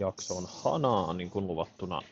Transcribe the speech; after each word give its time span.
jaksoon 0.00 0.44
hanaa, 0.46 1.12
niin 1.12 1.30
kuin 1.30 1.46
luvattuna 1.46 2.02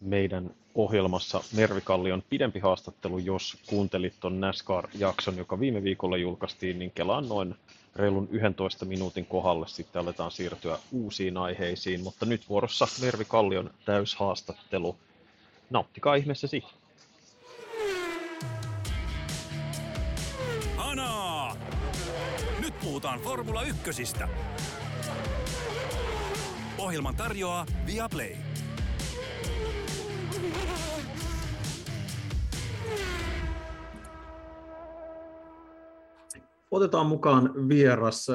meidän 0.00 0.50
ohjelmassa 0.74 1.40
Mervikallion 1.52 2.22
pidempi 2.30 2.58
haastattelu, 2.60 3.18
jos 3.18 3.56
kuuntelit 3.66 4.14
tuon 4.20 4.40
NASCAR-jakson, 4.40 5.36
joka 5.36 5.60
viime 5.60 5.82
viikolla 5.82 6.16
julkaistiin, 6.16 6.78
niin 6.78 6.90
kelaan 6.90 7.28
noin 7.28 7.54
reilun 7.96 8.28
11 8.30 8.84
minuutin 8.84 9.26
kohdalle 9.26 9.68
sitten 9.68 10.02
aletaan 10.02 10.30
siirtyä 10.30 10.78
uusiin 10.92 11.36
aiheisiin, 11.36 12.00
mutta 12.00 12.26
nyt 12.26 12.48
vuorossa 12.48 12.86
Mervikallion 13.00 13.70
täyshaastattelu. 13.84 14.96
Nauttikaa 15.70 16.14
ihmeessä 16.14 16.46
siitä. 16.46 16.68
Hanaa! 20.76 21.56
Nyt 22.60 22.74
puhutaan 22.80 23.20
Formula 23.20 23.62
Ykkösistä. 23.62 24.28
Ohjelman 26.80 27.16
tarjoaa 27.16 27.66
Viaplay. 27.86 28.36
Otetaan 36.70 37.06
mukaan 37.06 37.68
vieras 37.68 38.26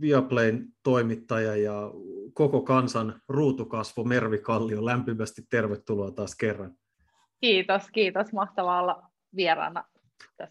Viaplayn 0.00 0.68
toimittaja 0.82 1.56
ja 1.56 1.90
koko 2.32 2.60
kansan 2.60 3.22
ruutukasvo 3.28 4.04
Mervi 4.04 4.38
Kallio. 4.38 4.84
Lämpimästi 4.84 5.42
tervetuloa 5.50 6.10
taas 6.10 6.34
kerran. 6.34 6.74
Kiitos, 7.40 7.82
kiitos. 7.92 8.32
Mahtavaa 8.32 8.82
olla 8.82 9.02
vieraana. 9.36 9.84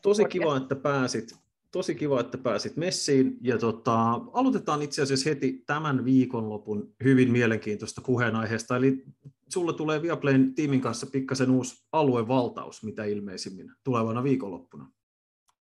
Tosi 0.02 0.26
kiva, 0.26 0.58
että 0.58 0.76
pääsit. 0.76 1.47
Tosi 1.78 1.96
kiva, 1.96 2.20
että 2.20 2.38
pääsit 2.38 2.78
messiin. 2.78 3.38
Ja 3.42 3.58
tota, 3.58 4.12
aloitetaan 4.34 4.82
itse 4.82 5.02
asiassa 5.02 5.30
heti 5.30 5.64
tämän 5.68 6.06
viikonlopun 6.06 6.94
hyvin 7.04 7.32
mielenkiintoista 7.32 8.02
puheenaiheesta. 8.06 8.78
Eli 8.78 9.04
sulle 9.50 9.74
tulee 9.74 10.02
Viaplayn 10.02 10.56
tiimin 10.56 10.82
kanssa 10.82 11.08
pikkasen 11.12 11.52
uusi 11.52 11.88
aluevaltaus, 11.92 12.84
mitä 12.84 13.04
ilmeisimmin 13.04 13.72
tulevana 13.84 14.24
viikonloppuna. 14.24 14.92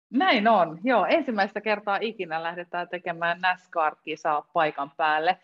Näin 0.09 0.47
on, 0.47 0.79
joo. 0.83 1.05
Ensimmäistä 1.05 1.61
kertaa 1.61 1.97
ikinä 2.01 2.43
lähdetään 2.43 2.89
tekemään 2.89 3.41
NASCAR-kisaa 3.41 4.49
paikan 4.53 4.91
päälle. 4.97 5.39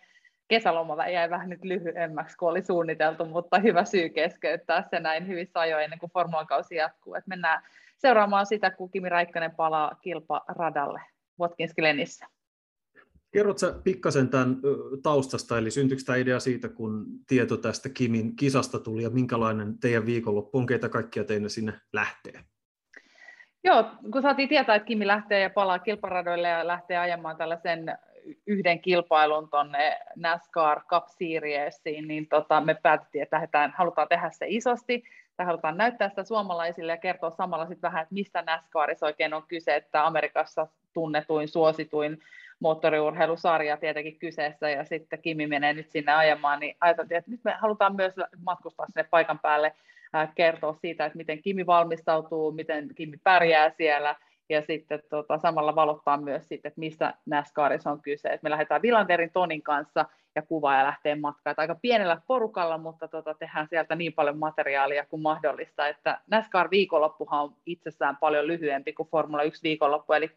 Kesäloma 0.48 1.08
jäi 1.08 1.30
vähän 1.30 1.48
nyt 1.48 1.64
lyhyemmäksi 1.64 2.36
kuin 2.36 2.50
oli 2.50 2.62
suunniteltu, 2.62 3.24
mutta 3.24 3.58
hyvä 3.58 3.84
syy 3.84 4.08
keskeyttää 4.08 4.88
se 4.90 5.00
näin 5.00 5.28
hyvissä 5.28 5.60
ajoin 5.60 5.84
ennen 5.84 5.98
kuin 5.98 6.12
formulakausi 6.12 6.74
jatkuu. 6.74 7.14
Et 7.14 7.26
mennään 7.26 7.62
seuraamaan 8.00 8.46
sitä, 8.46 8.70
kun 8.70 8.90
Kimi 8.90 9.08
Räikkönen 9.08 9.54
palaa 9.56 9.94
kilparadalle 10.02 11.00
Watkins 11.40 11.74
Glenissä. 11.74 12.26
Kerrotko 13.30 13.66
pikkasen 13.84 14.28
tämän 14.28 14.56
taustasta, 15.02 15.58
eli 15.58 15.70
syntyykö 15.70 16.02
tämä 16.06 16.16
idea 16.16 16.40
siitä, 16.40 16.68
kun 16.68 17.06
tieto 17.26 17.56
tästä 17.56 17.88
Kimin 17.88 18.36
kisasta 18.36 18.78
tuli 18.78 19.02
ja 19.02 19.10
minkälainen 19.10 19.78
teidän 19.78 20.06
viikonloppu 20.06 20.58
on, 20.58 20.66
keitä 20.66 20.88
kaikkia 20.88 21.24
teille 21.24 21.48
sinne 21.48 21.72
lähtee? 21.92 22.44
Joo, 23.64 23.84
kun 24.12 24.22
saatiin 24.22 24.48
tietää, 24.48 24.74
että 24.74 24.86
Kimi 24.86 25.06
lähtee 25.06 25.40
ja 25.40 25.50
palaa 25.50 25.78
kilparadoille 25.78 26.48
ja 26.48 26.66
lähtee 26.66 26.98
ajamaan 26.98 27.36
tällaisen 27.36 27.98
yhden 28.46 28.80
kilpailun 28.80 29.50
tuonne 29.50 29.98
NASCAR 30.16 30.80
Cup 30.84 31.04
Seriesiin, 31.06 32.08
niin 32.08 32.28
tota, 32.28 32.60
me 32.60 32.74
päätettiin, 32.82 33.22
että 33.22 33.36
lähdetään, 33.36 33.74
halutaan 33.76 34.08
tehdä 34.08 34.30
se 34.30 34.46
isosti, 34.48 35.02
tai 35.40 35.46
halutaan 35.46 35.76
näyttää 35.76 36.08
sitä 36.08 36.24
suomalaisille 36.24 36.92
ja 36.92 36.96
kertoa 36.96 37.30
samalla 37.30 37.66
sitten 37.66 37.82
vähän, 37.82 38.02
että 38.02 38.14
mistä 38.14 38.42
NASCARissa 38.42 39.06
oikein 39.06 39.34
on 39.34 39.42
kyse, 39.48 39.76
että 39.76 40.06
Amerikassa 40.06 40.66
tunnetuin, 40.92 41.48
suosituin 41.48 42.18
moottoriurheilusarja 42.60 43.76
tietenkin 43.76 44.18
kyseessä, 44.18 44.70
ja 44.70 44.84
sitten 44.84 45.22
Kimi 45.22 45.46
menee 45.46 45.72
nyt 45.72 45.90
sinne 45.90 46.12
ajamaan, 46.12 46.60
niin 46.60 46.76
ajateltiin, 46.80 47.18
että 47.18 47.30
nyt 47.30 47.40
me 47.44 47.52
halutaan 47.52 47.96
myös 47.96 48.14
matkustaa 48.44 48.86
sinne 48.86 49.08
paikan 49.10 49.38
päälle 49.38 49.74
kertoa 50.34 50.74
siitä, 50.74 51.04
että 51.04 51.16
miten 51.16 51.42
Kimi 51.42 51.66
valmistautuu, 51.66 52.52
miten 52.52 52.88
Kimi 52.94 53.16
pärjää 53.24 53.70
siellä, 53.70 54.16
ja 54.48 54.62
sitten 54.62 55.02
tota, 55.10 55.38
samalla 55.38 55.74
valottaa 55.74 56.16
myös 56.16 56.48
sitten, 56.48 56.68
että 56.68 56.80
mistä 56.80 57.14
NASCARissa 57.26 57.90
on 57.90 58.02
kyse. 58.02 58.28
Et 58.28 58.42
me 58.42 58.50
lähdetään 58.50 58.82
Vilanderin 58.82 59.30
Tonin 59.32 59.62
kanssa 59.62 60.04
ja 60.34 60.42
kuvaaja 60.42 60.84
lähtee 60.84 61.14
matkaan. 61.14 61.54
aika 61.58 61.74
pienellä 61.74 62.20
porukalla, 62.26 62.78
mutta 62.78 63.08
tota, 63.08 63.34
tehdään 63.34 63.68
sieltä 63.68 63.94
niin 63.94 64.12
paljon 64.12 64.38
materiaalia 64.38 65.06
kuin 65.06 65.22
mahdollista, 65.22 65.88
että 65.88 66.20
NASCAR-viikonloppuhan 66.26 67.42
on 67.42 67.54
itsessään 67.66 68.16
paljon 68.16 68.46
lyhyempi 68.46 68.92
kuin 68.92 69.08
Formula 69.08 69.42
1 69.42 69.62
viikonloppu, 69.62 70.12
eli 70.12 70.30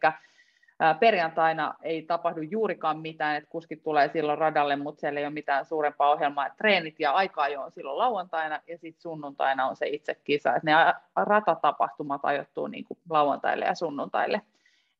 Perjantaina 1.00 1.74
ei 1.82 2.02
tapahdu 2.02 2.40
juurikaan 2.40 2.98
mitään, 2.98 3.36
että 3.36 3.50
kuskit 3.50 3.82
tulee 3.82 4.08
silloin 4.08 4.38
radalle, 4.38 4.76
mutta 4.76 5.00
siellä 5.00 5.20
ei 5.20 5.26
ole 5.26 5.34
mitään 5.34 5.64
suurempaa 5.64 6.10
ohjelmaa. 6.10 6.46
Että 6.46 6.56
treenit 6.56 7.00
ja 7.00 7.12
aika 7.12 7.48
jo 7.48 7.62
on 7.62 7.72
silloin 7.72 7.98
lauantaina 7.98 8.60
ja 8.66 8.78
sitten 8.78 9.02
sunnuntaina 9.02 9.66
on 9.66 9.76
se 9.76 9.86
itse 9.86 10.14
kisa. 10.24 10.56
Että 10.56 10.70
ne 10.70 10.72
ratatapahtumat 11.16 12.20
ajoittuu 12.24 12.66
niin 12.66 12.84
kuin 12.84 12.98
lauantaille 13.10 13.64
ja 13.64 13.74
sunnuntaille. 13.74 14.42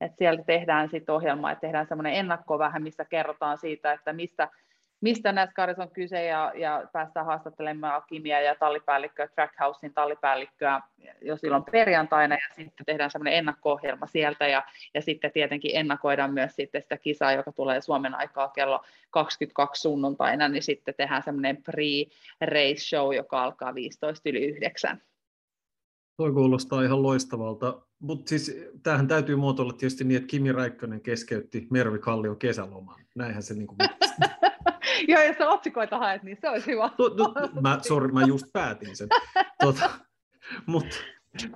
Et 0.00 0.16
siellä 0.18 0.42
tehdään 0.42 0.88
sitten 0.88 1.14
ohjelma, 1.14 1.50
että 1.50 1.60
tehdään 1.60 1.86
semmoinen 1.86 2.14
ennakko 2.14 2.58
vähän, 2.58 2.82
missä 2.82 3.04
kerrotaan 3.04 3.58
siitä, 3.58 3.92
että 3.92 4.12
mistä 4.12 4.48
mistä 5.04 5.32
NASCARissa 5.32 5.82
on 5.82 5.90
kyse 5.90 6.24
ja, 6.24 6.52
ja 6.56 6.88
päästään 6.92 7.26
haastattelemaan 7.26 8.02
Kimia 8.06 8.40
ja 8.40 8.54
tallipäällikköä, 8.54 9.28
Trackhousein 9.28 9.94
tallipäällikköä 9.94 10.80
jo 11.22 11.36
silloin 11.36 11.64
perjantaina 11.72 12.34
ja 12.34 12.54
sitten 12.56 12.86
tehdään 12.86 13.10
semmoinen 13.10 13.38
ennakko-ohjelma 13.38 14.06
sieltä 14.06 14.46
ja, 14.46 14.62
ja 14.94 15.02
sitten 15.02 15.32
tietenkin 15.32 15.70
ennakoidaan 15.74 16.34
myös 16.34 16.56
sitten 16.56 16.82
sitä 16.82 16.96
kisaa, 16.96 17.32
joka 17.32 17.52
tulee 17.52 17.80
Suomen 17.80 18.14
aikaa 18.14 18.48
kello 18.48 18.80
22 19.10 19.82
sunnuntaina, 19.82 20.48
niin 20.48 20.62
sitten 20.62 20.94
tehdään 20.96 21.22
semmoinen 21.22 21.56
pre-race 21.56 22.88
show, 22.88 23.14
joka 23.14 23.42
alkaa 23.42 23.74
15 23.74 24.28
yli 24.28 24.44
9. 24.44 25.02
Toi 26.16 26.32
kuulostaa 26.32 26.82
ihan 26.82 27.02
loistavalta, 27.02 27.82
mutta 27.98 28.28
siis 28.28 28.56
tämähän 28.82 29.08
täytyy 29.08 29.36
muotoilla 29.36 29.72
tietysti 29.72 30.04
niin, 30.04 30.16
että 30.16 30.26
Kimi 30.26 30.52
Räikkönen 30.52 31.00
keskeytti 31.00 31.66
Mervi 31.70 31.98
Kallion 31.98 32.38
kesäloman. 32.38 33.00
Näinhän 33.14 33.42
se 33.42 33.54
niin 33.54 33.66
kuin 33.66 33.78
Joo, 35.08 35.22
jos 35.22 35.36
sä 35.38 35.48
otsikoita 35.48 35.98
haet, 35.98 36.22
niin 36.22 36.38
se 36.40 36.48
olisi 36.48 36.66
hyvä. 36.66 36.90
No, 36.98 37.08
no, 37.08 37.34
mä, 37.60 37.78
sorry, 37.82 38.12
mä 38.12 38.22
just 38.22 38.46
päätin 38.52 38.96
sen. 38.96 39.08
Tota, 39.62 39.90
mut, 40.66 40.86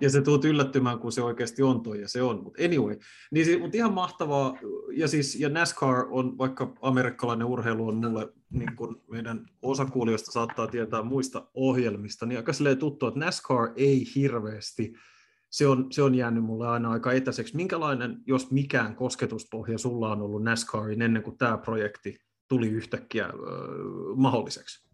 ja 0.01 0.11
se 0.11 0.23
tuut 0.23 0.45
yllättymään, 0.45 0.99
kun 0.99 1.13
se 1.13 1.23
oikeasti 1.23 1.63
on 1.63 1.83
toi, 1.83 2.01
ja 2.01 2.09
se 2.09 2.23
on. 2.23 2.43
Mutta 2.43 2.65
anyway, 2.65 2.97
niin 3.31 3.61
mut 3.61 3.75
ihan 3.75 3.95
mahtavaa. 3.95 4.59
Ja, 4.93 5.09
siis, 5.09 5.41
ja 5.41 5.49
NASCAR 5.49 6.07
on, 6.11 6.39
vaikka 6.39 6.73
amerikkalainen 6.83 7.47
urheilu 7.47 7.89
on 7.89 8.01
mulle, 8.01 8.29
niin 8.51 8.77
kun 8.77 9.03
meidän 9.11 9.47
osakuulijoista 9.63 10.33
saattaa 10.33 10.67
tietää 10.67 11.03
muista 11.03 11.47
ohjelmista, 11.55 12.27
niin 12.27 12.39
aika 12.39 12.53
tuttu, 12.77 13.07
että 13.07 13.21
NASCAR 13.21 13.73
ei 13.77 14.05
hirveästi 14.15 14.93
se 15.51 15.67
on, 15.67 15.93
se 15.93 16.03
on 16.03 16.15
jäänyt 16.15 16.45
mulle 16.45 16.69
aina 16.69 16.91
aika 16.91 17.13
etäiseksi. 17.13 17.57
Minkälainen, 17.57 18.17
jos 18.27 18.51
mikään 18.51 18.97
kosketuspohja 18.97 19.79
sulla 19.79 20.13
on 20.13 20.23
ollut 20.23 20.43
NASCARin 20.43 21.03
ennen 21.03 21.23
kuin 21.23 21.39
tämä 21.39 21.59
projekti 21.59 22.17
tuli 22.49 22.69
yhtäkkiä 22.69 23.25
äh, 23.25 23.33
mahdolliseksi? 24.17 24.89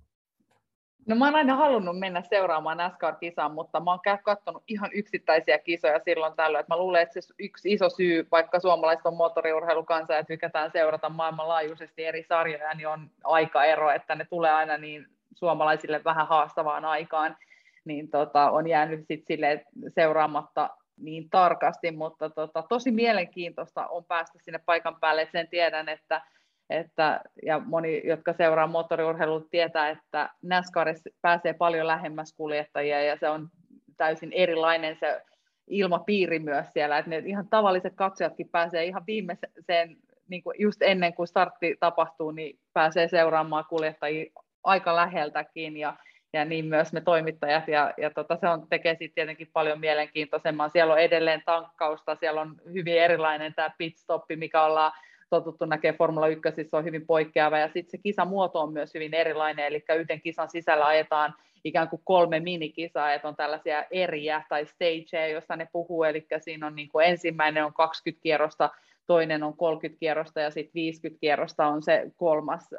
No 1.07 1.17
mä 1.17 1.25
oon 1.25 1.35
aina 1.35 1.57
halunnut 1.57 1.99
mennä 1.99 2.23
seuraamaan 2.23 2.77
NASCAR-kisaan, 2.77 3.55
mutta 3.55 3.81
mä 3.81 3.91
oon 3.91 4.01
katsonut 4.25 4.63
ihan 4.69 4.91
yksittäisiä 4.93 5.59
kisoja 5.59 6.01
silloin 6.05 6.37
tällöin. 6.37 6.61
Että 6.61 6.75
mä 6.75 6.79
luulen, 6.79 7.03
että 7.03 7.21
se 7.21 7.35
yksi 7.39 7.73
iso 7.73 7.91
syy, 7.91 8.29
vaikka 8.31 8.61
suomalaiset 8.61 9.07
on 9.07 9.17
moottoriurheilukansa 9.17 10.15
ja 10.15 10.25
tykätään 10.25 10.71
seurata 10.73 11.09
maailmanlaajuisesti 11.09 12.05
eri 12.05 12.23
sarjoja, 12.29 12.75
niin 12.75 12.89
on 12.89 13.11
aikaero, 13.25 13.91
että 13.91 14.15
ne 14.15 14.25
tulee 14.25 14.51
aina 14.51 14.79
niin 14.79 15.07
suomalaisille 15.35 16.05
vähän 16.05 16.29
haastavaan 16.29 16.85
aikaan. 16.85 17.37
Niin 17.85 18.11
tota, 18.11 18.51
on 18.51 18.69
jäänyt 18.69 19.05
sit 19.09 19.27
sille 19.27 19.65
seuraamatta 19.95 20.71
niin 20.97 21.31
tarkasti, 21.31 21.91
mutta 21.91 22.31
tota, 22.31 22.63
tosi 22.63 22.91
mielenkiintoista 22.91 23.87
on 23.87 24.05
päästä 24.05 24.39
sinne 24.43 24.59
paikan 24.59 25.01
päälle, 25.01 25.29
sen 25.33 25.49
tiedän, 25.49 25.89
että 25.89 26.23
että, 26.71 27.21
ja 27.43 27.59
moni, 27.59 28.03
jotka 28.05 28.33
seuraa 28.33 28.67
moottoriurheilua, 28.67 29.43
tietää, 29.51 29.89
että 29.89 30.31
NASCARissa 30.43 31.11
pääsee 31.23 31.53
paljon 31.53 31.87
lähemmäs 31.87 32.35
kuljettajia 32.37 33.03
ja 33.03 33.17
se 33.17 33.29
on 33.29 33.49
täysin 33.97 34.33
erilainen 34.33 34.97
se 35.01 35.23
ilmapiiri 35.67 36.39
myös 36.39 36.67
siellä, 36.73 36.99
että 36.99 37.11
ne 37.11 37.23
ihan 37.27 37.49
tavalliset 37.49 37.95
katsojatkin 37.95 38.49
pääsee 38.49 38.85
ihan 38.85 39.03
viimeiseen, 39.07 39.97
niin 40.29 40.43
kuin 40.43 40.57
just 40.59 40.83
ennen 40.83 41.15
kuin 41.15 41.27
startti 41.27 41.77
tapahtuu, 41.81 42.31
niin 42.31 42.59
pääsee 42.73 43.09
seuraamaan 43.09 43.65
kuljettajia 43.69 44.33
aika 44.65 44.97
läheltäkin 44.97 45.77
ja, 45.77 45.97
ja 46.33 46.45
niin 46.45 46.65
myös 46.65 46.93
me 46.93 47.01
toimittajat, 47.01 47.69
ja, 47.69 47.95
ja 47.99 48.11
tota, 48.11 48.37
se 48.37 48.49
on, 48.49 48.69
tekee 48.69 48.95
siitä 48.95 49.15
tietenkin 49.15 49.51
paljon 49.53 49.81
mielenkiintoisemman. 49.81 50.71
Siellä 50.71 50.93
on 50.93 51.01
edelleen 51.01 51.43
tankkausta, 51.47 52.17
siellä 52.21 52.41
on 52.41 52.55
hyvin 52.73 53.03
erilainen 53.03 53.55
tämä 53.55 53.71
pitstoppi, 53.79 54.37
mikä 54.37 54.63
ollaan 54.63 54.93
totuttu 55.31 55.65
näkee 55.65 55.93
Formula 55.93 56.29
1, 56.29 56.43
se 56.65 56.77
on 56.77 56.85
hyvin 56.85 57.07
poikkeava, 57.07 57.59
ja 57.59 57.67
sitten 57.67 57.91
se 57.91 57.99
kisamuoto 57.99 58.61
on 58.61 58.73
myös 58.73 58.95
hyvin 58.95 59.15
erilainen, 59.15 59.67
eli 59.67 59.85
yhden 59.99 60.21
kisan 60.21 60.51
sisällä 60.51 60.87
ajetaan 60.87 61.35
ikään 61.65 61.89
kuin 61.89 62.03
kolme 62.05 62.41
minikisaa, 62.41 63.13
että 63.13 63.29
on 63.29 63.37
tällaisia 63.37 63.85
eriä 63.91 64.43
tai 64.49 64.67
stageja, 64.67 65.29
joissa 65.29 65.57
ne 65.57 65.69
puhuu, 65.73 66.05
eli 66.05 66.27
siinä 66.39 66.67
on 66.67 66.75
niin 66.75 66.89
kuin 66.89 67.07
ensimmäinen 67.07 67.65
on 67.65 67.73
20 67.73 68.23
kierrosta 68.23 68.71
toinen 69.07 69.43
on 69.43 69.57
30 69.57 70.01
kierrosta 70.01 70.41
ja 70.41 70.51
sitten 70.51 70.75
50 70.75 71.21
kierrosta 71.21 71.67
on 71.67 71.83
se 71.83 72.11
kolmas 72.17 72.71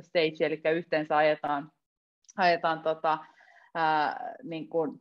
stage, 0.00 0.46
eli 0.46 0.60
yhteensä 0.76 1.16
ajetaan, 1.16 1.72
ajetaan 2.36 2.82
tota, 2.82 3.18
ää, 3.74 4.34
niin 4.42 4.68
kuin, 4.68 5.00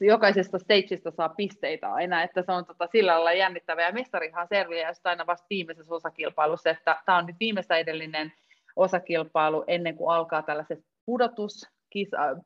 jokaisesta 0.00 0.58
stageista 0.58 1.10
saa 1.10 1.28
pisteitä 1.28 1.92
aina, 1.92 2.22
että 2.22 2.42
se 2.42 2.52
on 2.52 2.64
tota, 2.66 2.88
sillä 2.92 3.12
lailla 3.12 3.32
jännittävää. 3.32 3.86
Ja 3.86 3.92
mestarihan 3.92 4.48
selviää 4.48 4.92
aina 5.04 5.26
vasta 5.26 5.46
viimeisessä 5.50 5.94
osakilpailussa, 5.94 6.70
että 6.70 6.96
tämä 7.06 7.18
on 7.18 7.26
nyt 7.26 7.36
viimeistä 7.40 7.76
edellinen 7.76 8.32
osakilpailu 8.76 9.64
ennen 9.66 9.96
kuin 9.96 10.14
alkaa 10.14 10.42
tällaiset 10.42 10.78
pudotus, 11.06 11.68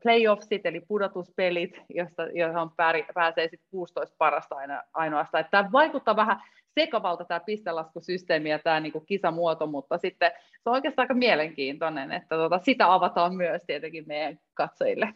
playoffsit, 0.03 0.67
eli 0.67 0.81
pudotuspelit, 0.81 1.81
josta, 1.89 2.23
johon 2.27 2.71
pääsee 3.15 3.49
sitten 3.49 3.71
16 3.71 4.15
parasta 4.19 4.55
aina, 4.55 4.83
ainoastaan. 4.95 5.45
Tämä 5.51 5.73
vaikuttaa 5.73 6.17
vähän 6.17 6.43
sekavalta 6.75 7.25
tämä 7.25 7.41
pistelaskusysteemi 7.41 8.51
ja 8.51 8.59
tämä 8.59 8.81
niin 8.81 8.93
kuin 8.93 9.07
kisamuoto, 9.07 9.67
mutta 9.67 9.99
sitten 9.99 10.33
se 10.37 10.71
on 10.71 10.75
oikeastaan 10.75 11.05
aika 11.05 11.15
mielenkiintoinen, 11.15 12.13
että 12.13 12.37
tota, 12.37 12.59
sitä 12.59 12.95
avataan 12.95 13.35
myös 13.37 13.63
tietenkin 13.67 14.05
meidän 14.07 14.39
katsojille. 14.55 15.15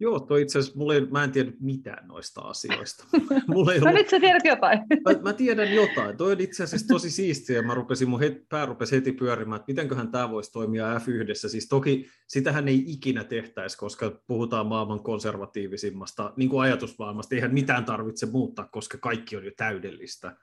Joo, 0.00 0.20
toi 0.20 0.42
itse 0.42 0.58
asiassa, 0.58 0.78
mulla 0.78 0.94
ei, 0.94 1.00
mä 1.00 1.24
en 1.24 1.32
tiedä 1.32 1.52
mitään 1.60 2.08
noista 2.08 2.40
asioista. 2.40 3.04
mulla 3.46 3.72
ei 3.72 3.80
no 3.80 3.86
ollut... 3.86 3.98
nyt 3.98 4.08
sä 4.08 4.20
tiedät 4.20 4.44
jotain. 4.44 4.78
mä, 4.78 5.22
mä, 5.22 5.32
tiedän 5.32 5.74
jotain. 5.74 6.16
Toi 6.16 6.32
on 6.32 6.40
itse 6.40 6.64
asiassa 6.64 6.86
tosi 6.86 7.10
siistiä, 7.10 7.62
mä 7.62 7.74
rupesin, 7.74 8.08
mun 8.08 8.20
het, 8.20 8.48
pää 8.48 8.66
rupesi 8.66 8.96
heti 8.96 9.12
pyörimään, 9.12 9.56
että 9.56 9.72
mitenköhän 9.72 10.10
tämä 10.10 10.30
voisi 10.30 10.52
toimia 10.52 10.98
F1. 10.98 11.48
Siis 11.48 11.68
toki 11.68 12.06
sitähän 12.26 12.68
ei 12.68 12.84
ikinä 12.86 13.24
tehtäisi, 13.24 13.78
koska 13.78 14.20
puhutaan 14.26 14.66
maailman 14.66 15.02
konservatiivisimmasta 15.02 16.32
niin 16.36 16.50
kuin 16.50 16.62
ajatusmaailmasta. 16.62 17.34
Eihän 17.34 17.54
mitään 17.54 17.84
tarvitse 17.84 18.26
muuttaa, 18.26 18.68
koska 18.70 18.98
kaikki 18.98 19.36
on 19.36 19.44
jo 19.44 19.50
täydellistä. 19.56 20.36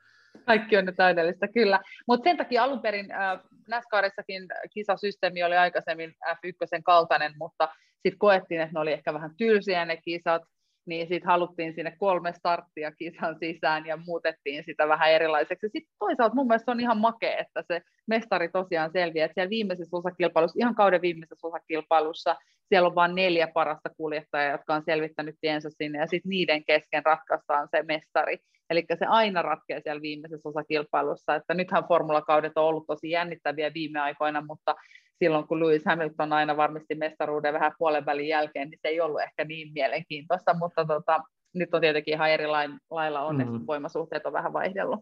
Kaikki 0.45 0.77
on 0.77 0.85
jo 0.85 0.91
täydellistä, 0.91 1.47
kyllä. 1.47 1.79
Mutta 2.07 2.23
sen 2.23 2.37
takia 2.37 2.63
alun 2.63 2.81
perin 2.81 3.11
äh, 3.11 3.39
NASCARissakin 3.67 4.47
kisasysteemi 4.73 5.43
oli 5.43 5.57
aikaisemmin 5.57 6.09
F1 6.09 6.81
kaltainen, 6.83 7.33
mutta 7.37 7.69
sitten 8.03 8.17
koettiin, 8.17 8.61
että 8.61 8.73
ne 8.73 8.79
oli 8.79 8.91
ehkä 8.91 9.13
vähän 9.13 9.31
tylsiä 9.37 9.85
ne 9.85 9.97
kisat, 9.97 10.41
niin 10.85 11.07
sitten 11.07 11.27
haluttiin 11.27 11.73
sinne 11.73 11.95
kolme 11.99 12.33
starttia 12.33 12.91
kisan 12.91 13.35
sisään 13.39 13.85
ja 13.85 13.97
muutettiin 13.97 14.63
sitä 14.63 14.87
vähän 14.87 15.11
erilaiseksi. 15.11 15.69
Sitten 15.69 15.95
toisaalta 15.99 16.35
mun 16.35 16.47
mielestä 16.47 16.71
on 16.71 16.79
ihan 16.79 16.97
makea, 16.97 17.37
että 17.37 17.63
se 17.67 17.81
mestari 18.07 18.49
tosiaan 18.49 18.91
selviää, 18.91 19.25
että 19.25 19.33
siellä 19.33 19.49
viimeisessä 19.49 19.97
osakilpailussa, 19.97 20.59
ihan 20.59 20.75
kauden 20.75 21.01
viimeisessä 21.01 21.47
osakilpailussa, 21.47 22.35
siellä 22.69 22.87
on 22.87 22.95
vain 22.95 23.15
neljä 23.15 23.47
parasta 23.47 23.89
kuljettajaa, 23.97 24.51
jotka 24.51 24.73
on 24.73 24.83
selvittänyt 24.85 25.35
tiensä 25.41 25.69
sinne, 25.69 25.99
ja 25.99 26.07
sitten 26.07 26.29
niiden 26.29 26.65
kesken 26.65 27.05
ratkaistaan 27.05 27.67
se 27.71 27.83
mestari. 27.83 28.37
Eli 28.69 28.85
se 28.99 29.05
aina 29.05 29.41
ratkeaa 29.41 29.81
siellä 29.83 30.01
viimeisessä 30.01 30.49
osakilpailussa, 30.49 31.35
että 31.35 31.53
nythän 31.53 31.87
formulakaudet 31.87 32.53
on 32.55 32.65
ollut 32.65 32.87
tosi 32.87 33.09
jännittäviä 33.09 33.73
viime 33.73 33.99
aikoina, 33.99 34.43
mutta 34.47 34.75
silloin 35.23 35.47
kun 35.47 35.59
Lewis 35.59 35.85
Hamilton 35.85 36.33
aina 36.33 36.57
varmisti 36.57 36.95
mestaruuden 36.95 37.53
vähän 37.53 37.71
puolen 37.77 38.05
välin 38.05 38.27
jälkeen, 38.27 38.69
niin 38.69 38.79
se 38.81 38.87
ei 38.87 39.01
ollut 39.01 39.21
ehkä 39.21 39.45
niin 39.45 39.73
mielenkiintoista, 39.73 40.53
mutta 40.53 40.85
tota, 40.85 41.19
nyt 41.53 41.73
on 41.73 41.81
tietenkin 41.81 42.13
ihan 42.13 42.29
eri 42.29 42.47
lailla 42.89 43.21
onneksi 43.21 43.53
mm. 43.53 43.67
voimasuhteet 43.67 44.25
on 44.25 44.33
vähän 44.33 44.53
vaihdellut. 44.53 44.99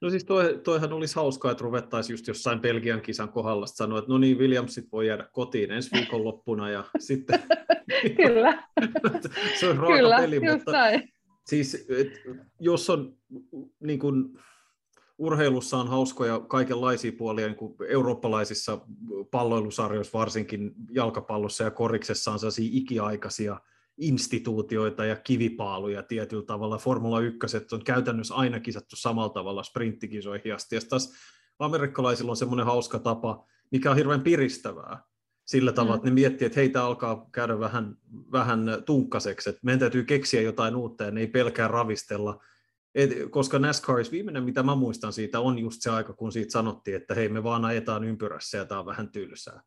No 0.00 0.10
siis 0.10 0.24
toi, 0.24 0.60
toihan 0.64 0.92
olisi 0.92 1.16
hauskaa, 1.16 1.50
että 1.50 1.64
ruvettaisiin 1.64 2.14
just 2.14 2.28
jossain 2.28 2.60
Belgian 2.60 3.00
kisan 3.00 3.28
kohdalla 3.28 3.66
sanoa, 3.66 3.98
että 3.98 4.12
no 4.12 4.18
niin, 4.18 4.38
Williamsit 4.38 4.92
voi 4.92 5.06
jäädä 5.06 5.28
kotiin 5.32 5.70
ensi 5.70 5.90
viikon 5.96 6.24
loppuna 6.24 6.70
ja 6.70 6.84
sitten... 6.98 7.40
Kyllä. 8.16 8.62
se 9.60 9.68
on 9.68 9.76
raaka 9.76 9.96
Kyllä, 9.96 10.18
peli, 10.18 10.40
mutta 10.40 10.72
näin. 10.72 11.12
siis 11.46 11.86
et, 11.98 12.12
jos 12.60 12.90
on 12.90 13.16
niin 13.80 13.98
kuin, 13.98 14.38
urheilussa 15.22 15.78
on 15.78 15.88
hauskoja 15.88 16.40
kaikenlaisia 16.40 17.12
puolia, 17.12 17.46
niin 17.46 17.56
kuin 17.56 17.76
eurooppalaisissa 17.88 18.80
palloilusarjoissa, 19.30 20.18
varsinkin 20.18 20.74
jalkapallossa 20.90 21.64
ja 21.64 21.70
koriksessa 21.70 22.32
on 22.32 22.38
sellaisia 22.38 22.70
ikiaikaisia 22.72 23.60
instituutioita 23.98 25.04
ja 25.04 25.16
kivipaaluja 25.16 26.02
tietyllä 26.02 26.42
tavalla. 26.42 26.78
Formula 26.78 27.20
1 27.20 27.38
on 27.72 27.84
käytännössä 27.84 28.34
aina 28.34 28.60
kisattu 28.60 28.96
samalla 28.96 29.28
tavalla 29.28 29.62
sprinttikisoihin 29.62 30.54
asti. 30.54 30.74
Ja 30.74 30.80
taas 30.88 31.12
amerikkalaisilla 31.58 32.32
on 32.32 32.36
semmoinen 32.36 32.66
hauska 32.66 32.98
tapa, 32.98 33.44
mikä 33.70 33.90
on 33.90 33.96
hirveän 33.96 34.22
piristävää 34.22 35.04
sillä 35.44 35.72
tavalla, 35.72 35.96
mm. 35.96 35.98
että 35.98 36.10
ne 36.10 36.14
miettii, 36.14 36.46
että 36.46 36.60
heitä 36.60 36.84
alkaa 36.84 37.28
käydä 37.32 37.60
vähän, 37.60 37.96
vähän 38.32 38.64
tunkkaseksi, 38.86 39.50
että 39.50 39.60
meidän 39.64 39.80
täytyy 39.80 40.04
keksiä 40.04 40.40
jotain 40.40 40.76
uutta 40.76 41.04
ja 41.04 41.10
ne 41.10 41.20
ei 41.20 41.26
pelkää 41.26 41.68
ravistella 41.68 42.42
et, 42.94 43.10
koska 43.30 43.58
NASCARissa 43.58 44.12
viimeinen, 44.12 44.44
mitä 44.44 44.62
mä 44.62 44.74
muistan 44.74 45.12
siitä, 45.12 45.40
on 45.40 45.58
just 45.58 45.82
se 45.82 45.90
aika, 45.90 46.12
kun 46.12 46.32
siitä 46.32 46.52
sanottiin, 46.52 46.96
että 46.96 47.14
hei, 47.14 47.28
me 47.28 47.42
vaan 47.42 47.64
ajetaan 47.64 48.04
ympyrässä 48.04 48.58
ja 48.58 48.64
tämä 48.64 48.80
on 48.80 48.86
vähän 48.86 49.12
tylsää. 49.12 49.62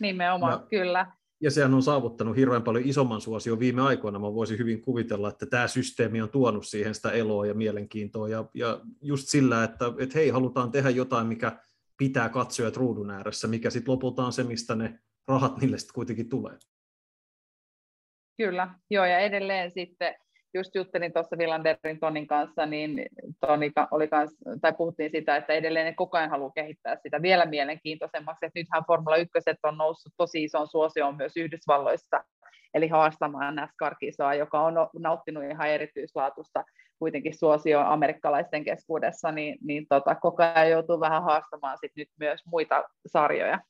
Nimenomaan, 0.00 0.52
ja, 0.52 0.66
kyllä. 0.70 1.12
Ja 1.40 1.50
sehän 1.50 1.74
on 1.74 1.82
saavuttanut 1.82 2.36
hirveän 2.36 2.62
paljon 2.62 2.84
isomman 2.84 3.20
suosion 3.20 3.58
viime 3.58 3.82
aikoina. 3.82 4.18
Mä 4.18 4.34
voisin 4.34 4.58
hyvin 4.58 4.82
kuvitella, 4.82 5.28
että 5.28 5.46
tämä 5.46 5.68
systeemi 5.68 6.22
on 6.22 6.30
tuonut 6.30 6.66
siihen 6.66 6.94
sitä 6.94 7.10
eloa 7.10 7.46
ja 7.46 7.54
mielenkiintoa. 7.54 8.28
Ja, 8.28 8.44
ja 8.54 8.80
just 9.02 9.28
sillä, 9.28 9.64
että, 9.64 9.84
että 9.98 10.18
hei, 10.18 10.28
halutaan 10.28 10.70
tehdä 10.70 10.90
jotain, 10.90 11.26
mikä 11.26 11.58
pitää 11.98 12.28
katsojat 12.28 12.76
ruudun 12.76 13.10
ääressä, 13.10 13.48
mikä 13.48 13.70
sitten 13.70 13.92
lopulta 13.92 14.26
on 14.26 14.32
se, 14.32 14.42
mistä 14.42 14.74
ne 14.74 14.98
rahat 15.28 15.58
niille 15.60 15.78
sitten 15.78 15.94
kuitenkin 15.94 16.28
tulee. 16.28 16.58
Kyllä, 18.36 18.74
joo, 18.90 19.04
ja 19.04 19.18
edelleen 19.18 19.70
sitten 19.70 20.14
just 20.54 20.74
juttelin 20.74 21.12
tuossa 21.12 21.38
Villanderin 21.38 22.00
Tonin 22.00 22.26
kanssa, 22.26 22.66
niin 22.66 23.06
Toni 23.40 23.72
oli 23.90 24.08
kans, 24.08 24.36
tai 24.60 24.72
puhuttiin 24.72 25.10
sitä, 25.10 25.36
että 25.36 25.52
edelleen 25.52 25.86
ne 25.86 25.94
koko 25.94 26.18
ajan 26.18 26.30
haluaa 26.30 26.52
kehittää 26.54 26.96
sitä 27.02 27.22
vielä 27.22 27.46
mielenkiintoisemmaksi, 27.46 28.46
että 28.46 28.58
nythän 28.58 28.84
Formula 28.86 29.16
1 29.16 29.32
on 29.62 29.78
noussut 29.78 30.12
tosi 30.16 30.44
isoon 30.44 30.68
suosioon 30.68 31.16
myös 31.16 31.36
Yhdysvalloissa, 31.36 32.24
eli 32.74 32.88
haastamaan 32.88 33.54
NASCAR-kisaa, 33.54 34.34
joka 34.34 34.60
on 34.60 34.74
nauttinut 34.98 35.44
ihan 35.44 35.68
erityislaatusta 35.68 36.64
kuitenkin 36.98 37.38
suosio 37.38 37.80
amerikkalaisten 37.80 38.64
keskuudessa, 38.64 39.32
niin, 39.32 39.58
niin 39.62 39.86
tota, 39.88 40.14
koko 40.14 40.42
ajan 40.42 40.70
joutuu 40.70 41.00
vähän 41.00 41.22
haastamaan 41.22 41.78
sit 41.80 41.92
nyt 41.96 42.08
myös 42.20 42.40
muita 42.46 42.84
sarjoja. 43.06 43.60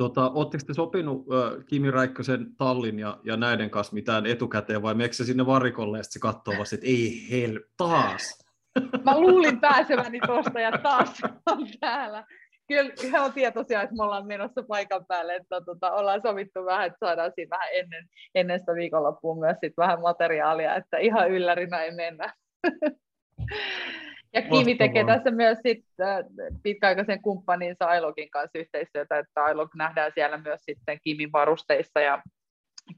Tota, 0.00 0.30
Oletteko 0.30 0.64
te 0.66 0.74
sopinut 0.74 1.26
äh, 1.32 1.64
Kimi 1.66 1.90
Räikkösen 1.90 2.56
tallin 2.56 2.98
ja, 2.98 3.18
ja 3.24 3.36
näiden 3.36 3.70
kanssa 3.70 3.94
mitään 3.94 4.26
etukäteen, 4.26 4.82
vai 4.82 4.94
meneekö 4.94 5.14
sinne 5.14 5.46
varikolle 5.46 5.98
ja 5.98 6.02
sitten 6.02 6.20
katsoo 6.20 6.54
vasta, 6.58 6.74
että 6.74 6.86
ei 6.86 7.26
hel, 7.30 7.60
taas? 7.76 8.44
Mä 9.04 9.20
luulin 9.20 9.60
pääseväni 9.60 10.20
tuosta 10.26 10.60
ja 10.60 10.72
taas 10.72 11.22
on 11.46 11.66
täällä. 11.80 12.24
Kyllä 12.68 12.92
he 13.12 13.20
on 13.20 13.32
tietoisia, 13.32 13.82
että 13.82 13.96
me 13.96 14.02
ollaan 14.02 14.26
menossa 14.26 14.62
paikan 14.68 15.06
päälle, 15.06 15.36
että 15.36 15.60
tota, 15.60 15.90
ollaan 15.90 16.22
sovittu 16.22 16.64
vähän, 16.64 16.86
että 16.86 16.98
saadaan 17.00 17.32
siinä 17.34 17.50
vähän 17.50 17.68
ennen, 17.72 18.08
ennen 18.34 18.60
sitä 18.60 18.74
viikonloppuun 18.74 19.38
myös 19.38 19.56
sit 19.60 19.76
vähän 19.76 20.00
materiaalia, 20.00 20.76
että 20.76 20.98
ihan 20.98 21.30
yllärinä 21.30 21.82
ei 21.82 21.94
mennä. 21.94 22.34
Ja 24.34 24.42
Kimi 24.42 24.74
tekee 24.74 25.04
tässä 25.04 25.30
myös 25.30 25.58
sit, 25.62 25.84
äh, 26.00 26.24
pitkäaikaisen 26.62 27.22
kumppaninsa 27.22 27.84
Ailogin 27.84 28.30
kanssa 28.30 28.58
yhteistyötä, 28.58 29.18
että 29.18 29.44
Ailog 29.44 29.74
nähdään 29.74 30.12
siellä 30.14 30.38
myös 30.38 30.60
sitten 30.64 30.98
Kimin 31.04 31.32
varusteissa 31.32 32.00
ja 32.00 32.22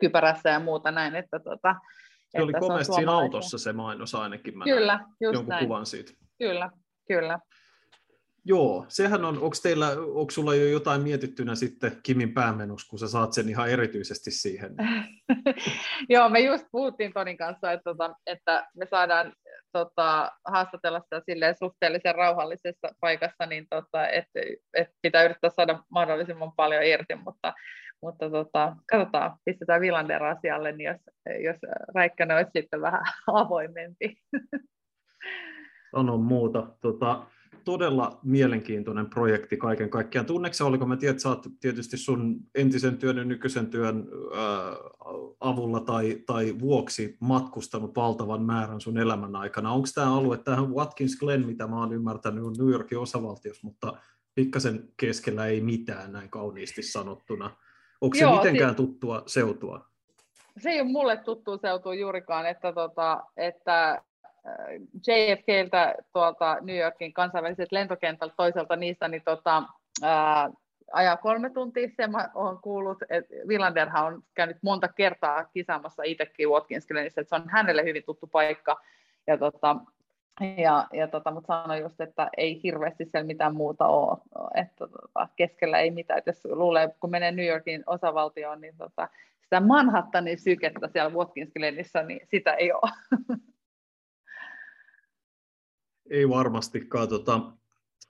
kypärässä 0.00 0.50
ja 0.50 0.60
muuta 0.60 0.90
näin. 0.90 1.16
Että 1.16 1.38
tota, 1.38 1.74
se 2.28 2.42
oli 2.42 2.52
komeasti 2.52 2.94
siinä 2.94 3.12
autossa 3.12 3.58
se 3.58 3.72
mainos 3.72 4.14
ainakin. 4.14 4.58
Mä 4.58 4.64
kyllä, 4.64 5.00
just 5.02 5.34
jonkun 5.34 5.48
näin. 5.48 5.66
kuvan 5.66 5.86
siitä. 5.86 6.12
Kyllä, 6.38 6.70
kyllä. 7.08 7.38
Joo, 8.44 8.84
sehän 8.88 9.24
on, 9.24 9.34
onko 9.34 9.56
teillä, 9.62 9.88
onko 9.88 10.30
sulla 10.30 10.54
jo 10.54 10.66
jotain 10.66 11.02
mietittynä 11.02 11.54
sitten 11.54 11.92
Kimin 12.02 12.34
päämenus, 12.34 12.84
kun 12.88 12.98
sä 12.98 13.08
saat 13.08 13.32
sen 13.32 13.48
ihan 13.48 13.70
erityisesti 13.70 14.30
siihen? 14.30 14.74
Joo, 16.08 16.28
me 16.28 16.40
just 16.40 16.66
puhuttiin 16.72 17.12
Tonin 17.12 17.36
kanssa, 17.36 17.72
että, 17.72 17.84
tota, 17.84 18.14
että 18.26 18.68
me 18.76 18.86
saadaan 18.86 19.32
tota, 19.72 20.32
haastatella 20.44 21.00
sitä 21.00 21.22
silleen 21.26 21.56
suhteellisen 21.58 22.14
rauhallisessa 22.14 22.88
paikassa, 23.00 23.46
niin 23.46 23.66
tota, 23.70 24.08
että 24.08 24.40
et 24.74 24.88
pitää 25.02 25.22
yrittää 25.22 25.50
saada 25.50 25.84
mahdollisimman 25.88 26.52
paljon 26.56 26.84
irti, 26.84 27.14
mutta, 27.14 27.52
mutta 28.02 28.30
tota, 28.30 28.76
katsotaan, 28.90 29.36
pistetään 29.44 29.80
Villander 29.80 30.24
asialle, 30.24 30.72
niin 30.72 30.86
jos, 30.86 31.00
jos 31.44 31.56
Räikkönen 31.94 32.36
olisi 32.36 32.50
sitten 32.56 32.80
vähän 32.80 33.02
avoimempi. 33.42 34.16
Sano 35.96 36.18
muuta. 36.18 36.66
Tota, 36.80 37.26
todella 37.64 38.18
mielenkiintoinen 38.22 39.10
projekti 39.10 39.56
kaiken 39.56 39.90
kaikkiaan. 39.90 40.26
Tunneeko 40.26 40.66
oliko 40.66 40.86
mä 40.86 40.96
tiedän, 40.96 41.12
että 41.12 41.22
sä 41.22 41.28
oot 41.28 41.46
tietysti 41.60 41.96
sun 41.96 42.40
entisen 42.54 42.98
työn 42.98 43.16
ja 43.16 43.24
nykyisen 43.24 43.66
työn 43.66 44.08
ää, 44.34 44.76
avulla 45.40 45.80
tai, 45.80 46.22
tai 46.26 46.54
vuoksi 46.60 47.16
matkustanut 47.20 47.96
valtavan 47.96 48.42
määrän 48.42 48.80
sun 48.80 48.98
elämän 48.98 49.36
aikana. 49.36 49.72
Onko 49.72 49.88
tämä 49.94 50.16
alue, 50.16 50.38
tähän 50.38 50.74
Watkins 50.74 51.18
Glen, 51.18 51.46
mitä 51.46 51.66
mä 51.66 51.78
oon 51.78 51.92
ymmärtänyt, 51.92 52.44
on 52.44 52.54
New 52.58 52.70
Yorkin 52.70 52.98
osavaltiossa, 52.98 53.66
mutta 53.66 53.92
pikkasen 54.34 54.88
keskellä 54.96 55.46
ei 55.46 55.60
mitään 55.60 56.12
näin 56.12 56.30
kauniisti 56.30 56.82
sanottuna. 56.82 57.50
Onko 58.00 58.14
se 58.14 58.22
Joo, 58.22 58.36
mitenkään 58.36 58.70
si- 58.70 58.76
tuttua 58.76 59.22
seutua? 59.26 59.92
Se 60.58 60.70
ei 60.70 60.80
ole 60.80 60.88
mulle 60.88 61.16
tuttua 61.16 61.58
seutua 61.58 61.94
juurikaan, 61.94 62.46
että, 62.46 62.72
tota, 62.72 63.22
että 63.36 64.02
JFKltä 65.06 65.94
tuolta 66.12 66.58
New 66.60 66.76
Yorkin 66.76 67.12
kansainväliset 67.12 67.72
lentokentältä 67.72 68.34
toiselta 68.36 68.76
niistä, 68.76 69.08
niin 69.08 69.22
tota, 69.24 69.62
ää, 70.02 70.50
ajaa 70.92 71.16
kolme 71.16 71.50
tuntia. 71.50 71.88
Se 71.96 72.06
mä 72.06 72.30
olen 72.34 72.58
kuullut, 72.58 72.98
että 73.10 73.34
Villanderhan 73.48 74.06
on 74.06 74.22
käynyt 74.34 74.56
monta 74.62 74.88
kertaa 74.88 75.44
kisaamassa 75.44 76.02
itsekin 76.02 76.48
Watkins 76.48 76.86
Glenissä, 76.86 77.20
että 77.20 77.36
se 77.36 77.42
on 77.42 77.48
hänelle 77.48 77.84
hyvin 77.84 78.04
tuttu 78.06 78.26
paikka. 78.26 78.80
Ja 79.26 79.38
tota, 79.38 79.76
ja, 80.56 80.86
ja 80.92 81.08
tota, 81.08 81.30
mutta 81.30 81.62
sanoin 81.62 81.82
just, 81.82 82.00
että 82.00 82.30
ei 82.36 82.60
hirveästi 82.62 83.04
siellä 83.04 83.26
mitään 83.26 83.56
muuta 83.56 83.86
ole, 83.86 84.18
että 84.54 84.86
tota, 84.86 85.28
keskellä 85.36 85.78
ei 85.78 85.90
mitään. 85.90 86.18
Et 86.18 86.26
jos 86.26 86.44
luulee, 86.44 86.94
kun 87.00 87.10
menee 87.10 87.32
New 87.32 87.46
Yorkin 87.46 87.82
osavaltioon, 87.86 88.60
niin 88.60 88.76
tota, 88.76 89.08
sitä 89.42 89.60
Manhattanin 89.60 90.38
sykettä 90.38 90.88
siellä 90.88 91.10
Watkins 91.10 91.52
Glenissä, 91.52 92.02
niin 92.02 92.20
sitä 92.30 92.54
ei 92.54 92.72
ole. 92.72 92.90
Ei 96.10 96.28
varmastikaan. 96.28 97.08
Tota, 97.08 97.52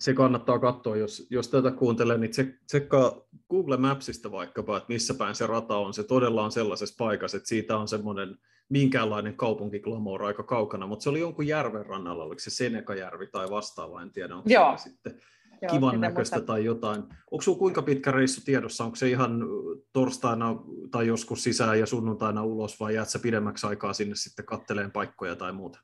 se 0.02 0.14
kannattaa 0.14 0.58
katsoa, 0.58 0.96
jos, 0.96 1.26
jos 1.30 1.48
tätä 1.48 1.70
kuuntelee, 1.70 2.18
niin 2.18 2.30
tsekkaa 2.66 3.20
Google 3.50 3.76
Mapsista 3.76 4.32
vaikkapa, 4.32 4.76
että 4.76 4.92
missä 4.92 5.14
päin 5.14 5.34
se 5.34 5.46
rata 5.46 5.76
on. 5.76 5.94
Se 5.94 6.04
todella 6.04 6.44
on 6.44 6.52
sellaisessa 6.52 6.94
paikassa, 6.98 7.36
että 7.36 7.48
siitä 7.48 7.76
on 7.76 7.88
semmoinen 7.88 8.38
minkäänlainen 8.68 9.36
kaupunkiglamour 9.36 10.24
aika 10.24 10.42
kaukana, 10.42 10.86
mutta 10.86 11.02
se 11.02 11.10
oli 11.10 11.20
jonkun 11.20 11.46
järven 11.46 11.86
rannalla, 11.86 12.24
oliko 12.24 12.38
se 12.38 12.50
Senekajärvi 12.50 13.26
tai 13.26 13.50
vastaava, 13.50 14.02
en 14.02 14.10
tiedä, 14.10 14.36
onko 14.36 14.48
Joo. 14.50 14.76
se 14.76 14.82
sitten 14.82 15.20
Joo, 15.62 15.72
kivan 15.72 16.00
näköistä 16.00 16.36
mutta... 16.36 16.52
tai 16.52 16.64
jotain. 16.64 17.02
Onko 17.30 17.42
sinulla 17.42 17.58
kuinka 17.58 17.82
pitkä 17.82 18.10
reissu 18.10 18.40
tiedossa? 18.44 18.84
Onko 18.84 18.96
se 18.96 19.08
ihan 19.08 19.44
torstaina 19.92 20.56
tai 20.90 21.06
joskus 21.06 21.42
sisään 21.42 21.78
ja 21.78 21.86
sunnuntaina 21.86 22.44
ulos 22.44 22.80
vai 22.80 22.94
jäät 22.94 23.08
sä 23.08 23.18
pidemmäksi 23.18 23.66
aikaa 23.66 23.92
sinne 23.92 24.14
sitten 24.16 24.44
katteleen 24.44 24.90
paikkoja 24.90 25.36
tai 25.36 25.52
muuta? 25.52 25.80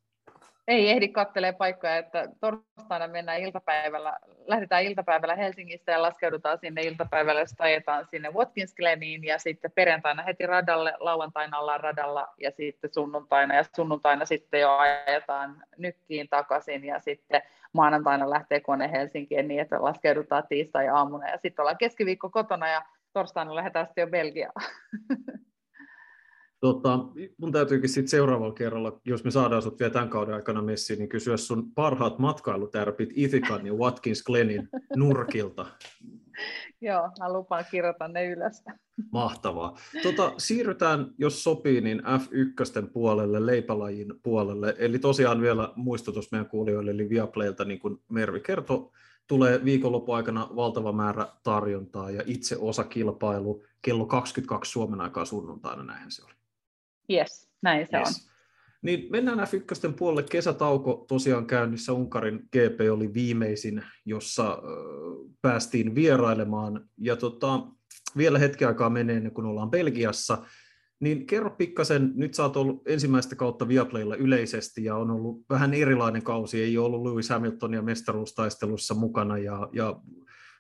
Ei 0.69 0.91
ehdi 0.91 1.09
kattelee 1.09 1.53
paikkoja, 1.53 1.97
että 1.97 2.29
torstaina 2.41 3.09
mennään 3.09 3.41
iltapäivällä, 3.41 4.19
lähdetään 4.47 4.83
iltapäivällä 4.83 5.37
Helsingistä 5.37 5.93
ja 5.93 6.03
laskeudutaan 6.03 6.59
sinne 6.59 6.83
iltapäivällä, 6.83 7.41
jos 7.41 7.55
ajetaan 7.59 8.07
sinne 8.11 8.31
Watkins 8.31 8.75
Gleniin 8.75 9.25
ja 9.25 9.39
sitten 9.39 9.73
perjantaina 9.75 10.23
heti 10.23 10.47
radalle, 10.47 10.95
lauantaina 11.01 11.59
ollaan 11.59 11.81
radalla 11.81 12.29
ja 12.41 12.51
sitten 12.51 12.93
sunnuntaina 12.93 13.55
ja 13.55 13.65
sunnuntaina 13.77 14.25
sitten 14.25 14.61
jo 14.61 14.77
ajetaan 14.77 15.63
nykkiin 15.79 16.29
takaisin 16.29 16.85
ja 16.85 17.01
sitten 17.01 17.43
maanantaina 17.73 18.31
lähtee 18.31 18.61
kone 18.61 18.91
Helsinkiin 18.93 19.49
niin, 19.49 19.61
että 19.61 19.83
laskeudutaan 19.83 20.45
tiistai-aamuna 20.49 21.29
ja 21.29 21.39
sitten 21.39 21.63
ollaan 21.63 21.79
keskiviikko 21.79 22.31
kotona 22.31 22.69
ja 22.69 22.83
torstaina 23.13 23.55
lähdetään 23.55 23.87
sitten 23.87 24.03
jo 24.03 24.09
Belgiaan. 24.09 24.63
Tota, 26.61 26.99
mun 27.39 27.53
täytyykin 27.53 27.89
sitten 27.89 28.09
seuraavalla 28.09 28.55
kerralla, 28.55 29.01
jos 29.05 29.25
me 29.25 29.31
saadaan 29.31 29.63
sut 29.63 29.79
vielä 29.79 29.93
tämän 29.93 30.09
kauden 30.09 30.35
aikana 30.35 30.63
messiin, 30.63 30.99
niin 30.99 31.09
kysyä 31.09 31.37
sun 31.37 31.73
parhaat 31.75 32.19
matkailutärpit 32.19 33.11
Ithikan 33.15 33.67
ja 33.67 33.75
Watkins 33.75 34.23
Glenin 34.23 34.69
nurkilta. 34.97 35.67
Joo, 36.81 37.11
mä 37.19 37.33
lupaan 37.33 37.65
kirjoita 37.71 38.09
ne 38.09 38.27
ylös. 38.27 38.65
Mahtavaa. 39.13 39.79
Tota, 40.03 40.33
siirrytään, 40.39 41.15
jos 41.19 41.45
sopii, 41.45 41.81
niin 41.81 42.01
F1 42.01 42.91
puolelle, 42.93 43.47
leipälajin 43.47 44.15
puolelle. 44.23 44.75
Eli 44.79 44.99
tosiaan 44.99 45.41
vielä 45.41 45.73
muistutus 45.77 46.33
meidän 46.33 46.49
kuulijoille, 46.49 46.91
eli 46.91 47.09
Viaplaylta, 47.09 47.65
niin 47.65 47.79
kuin 47.81 48.03
Mervi 48.09 48.41
kertoi, 48.41 48.91
tulee 49.27 49.65
viikonlopun 49.65 50.17
aikana 50.17 50.49
valtava 50.57 50.93
määrä 50.93 51.27
tarjontaa 51.43 52.11
ja 52.11 52.23
itse 52.27 52.57
osakilpailu 52.57 53.63
kello 53.83 54.07
22 54.07 54.73
Suomen 54.73 55.01
aikaa 55.01 55.25
sunnuntaina, 55.25 55.83
näinhän 55.83 56.11
se 56.11 56.25
oli. 56.25 56.38
Yes, 57.13 57.51
näin 57.63 57.87
se 57.87 57.97
yes. 57.97 58.09
on. 58.09 58.15
Niin 58.83 59.11
mennään 59.11 59.39
F1 59.39 59.93
puolelle. 59.99 60.23
Kesätauko 60.31 61.05
tosiaan 61.09 61.47
käynnissä. 61.47 61.93
Unkarin 61.93 62.39
GP 62.39 62.81
oli 62.93 63.15
viimeisin, 63.15 63.83
jossa 64.05 64.51
äh, 64.51 64.59
päästiin 65.43 65.95
vierailemaan. 65.95 66.89
Ja 66.99 67.17
tota, 67.17 67.67
vielä 68.17 68.39
hetki 68.39 68.65
aikaa 68.65 68.91
menee 68.91 69.17
ennen 69.17 69.33
kuin 69.33 69.47
ollaan 69.47 69.71
Belgiassa. 69.71 70.43
Niin 71.01 71.27
kerro 71.27 71.51
pikkasen, 71.51 72.13
nyt 72.15 72.35
sä 72.35 72.43
oot 72.43 72.57
ollut 72.57 72.83
ensimmäistä 72.89 73.37
kautta 73.37 73.69
Viaplaylla 73.69 74.17
yleisesti 74.17 74.85
ja 74.85 74.97
on 74.97 75.11
ollut 75.11 75.45
vähän 75.51 75.75
erilainen 75.75 76.23
kausi, 76.23 76.63
ei 76.63 76.79
ole 76.79 76.87
ollut 76.87 77.03
Lewis 77.03 77.29
Hamiltonia 77.29 77.83
mestaruustaistelussa 77.83 78.95
mukana 78.95 79.39
ja, 79.39 79.69
ja 79.73 80.01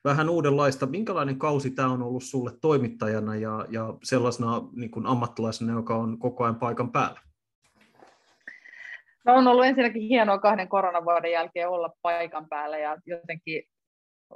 vähän 0.04 0.28
uudenlaista. 0.28 0.86
Minkälainen 0.86 1.38
kausi 1.38 1.70
tämä 1.70 1.88
on 1.88 2.02
ollut 2.02 2.22
sulle 2.22 2.50
toimittajana 2.60 3.36
ja, 3.36 3.66
ja 3.70 3.94
sellaisena 4.02 4.62
niin 4.76 4.90
kuin 4.90 5.06
ammattilaisena, 5.06 5.72
joka 5.72 5.96
on 5.96 6.18
koko 6.18 6.44
ajan 6.44 6.56
paikan 6.56 6.92
päällä? 6.92 7.20
No 9.24 9.34
on 9.34 9.46
ollut 9.46 9.64
ensinnäkin 9.64 10.02
hienoa 10.02 10.38
kahden 10.38 10.68
koronavuoden 10.68 11.32
jälkeen 11.32 11.68
olla 11.68 11.90
paikan 12.02 12.48
päällä 12.48 12.78
ja 12.78 12.96
jotenkin 13.06 13.62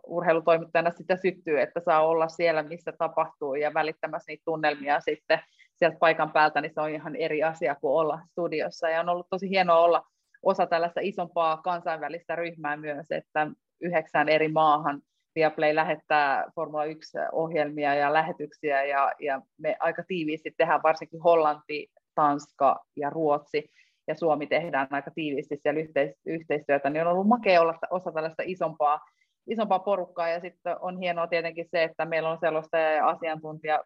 urheilutoimittajana 0.07 0.90
sitä 0.90 1.16
syttyy, 1.16 1.61
että 1.61 1.81
saa 1.81 2.07
olla 2.07 2.28
siellä, 2.28 2.62
missä 2.62 2.92
tapahtuu 2.99 3.54
ja 3.54 3.75
välittämässä 3.75 4.33
niitä 4.33 4.42
tunnelmia 4.45 5.00
sitten 5.00 5.40
sieltä 5.76 5.97
paikan 5.99 6.33
päältä, 6.33 6.61
niin 6.61 6.73
se 6.75 6.81
on 6.81 6.90
ihan 6.90 7.16
eri 7.16 7.42
asia 7.42 7.75
kuin 7.75 7.92
olla 7.92 8.21
studiossa. 8.31 8.88
Ja 8.88 9.00
on 9.00 9.09
ollut 9.09 9.26
tosi 9.31 9.50
hienoa 9.50 9.78
olla 9.78 10.02
osa 10.42 10.66
tällaista 10.66 11.00
isompaa 11.02 11.57
kansainvälistä 11.57 12.37
ryhmää 12.37 12.76
myös, 12.76 13.07
että 13.11 13.50
yhdeksän 13.81 14.28
eri 14.28 14.49
maahan 14.49 15.02
Viaplay 15.34 15.74
lähettää 15.74 16.44
Formula 16.54 16.84
1-ohjelmia 16.84 17.94
ja 17.94 18.12
lähetyksiä, 18.12 18.84
ja, 18.84 19.12
ja 19.20 19.40
me 19.58 19.76
aika 19.80 20.02
tiiviisti 20.08 20.54
tehdään 20.56 20.82
varsinkin 20.82 21.20
Hollanti, 21.20 21.88
Tanska 22.14 22.84
ja 22.96 23.10
Ruotsi, 23.10 23.70
ja 24.08 24.14
Suomi 24.14 24.46
tehdään 24.46 24.88
aika 24.90 25.10
tiiviisti 25.10 25.56
siellä 25.56 25.80
yhteistyötä, 26.26 26.90
niin 26.90 27.06
on 27.06 27.12
ollut 27.12 27.28
makea 27.28 27.60
olla 27.60 27.78
osa 27.90 28.12
tällaista 28.12 28.42
isompaa, 28.46 29.00
isompaa 29.46 29.78
porukkaa, 29.78 30.28
ja 30.28 30.40
sitten 30.40 30.76
on 30.80 30.98
hienoa 30.98 31.26
tietenkin 31.26 31.66
se, 31.70 31.82
että 31.82 32.04
meillä 32.04 32.30
on 32.30 32.38
selostaja 32.40 32.92
ja 32.92 33.08
asiantuntija 33.08 33.84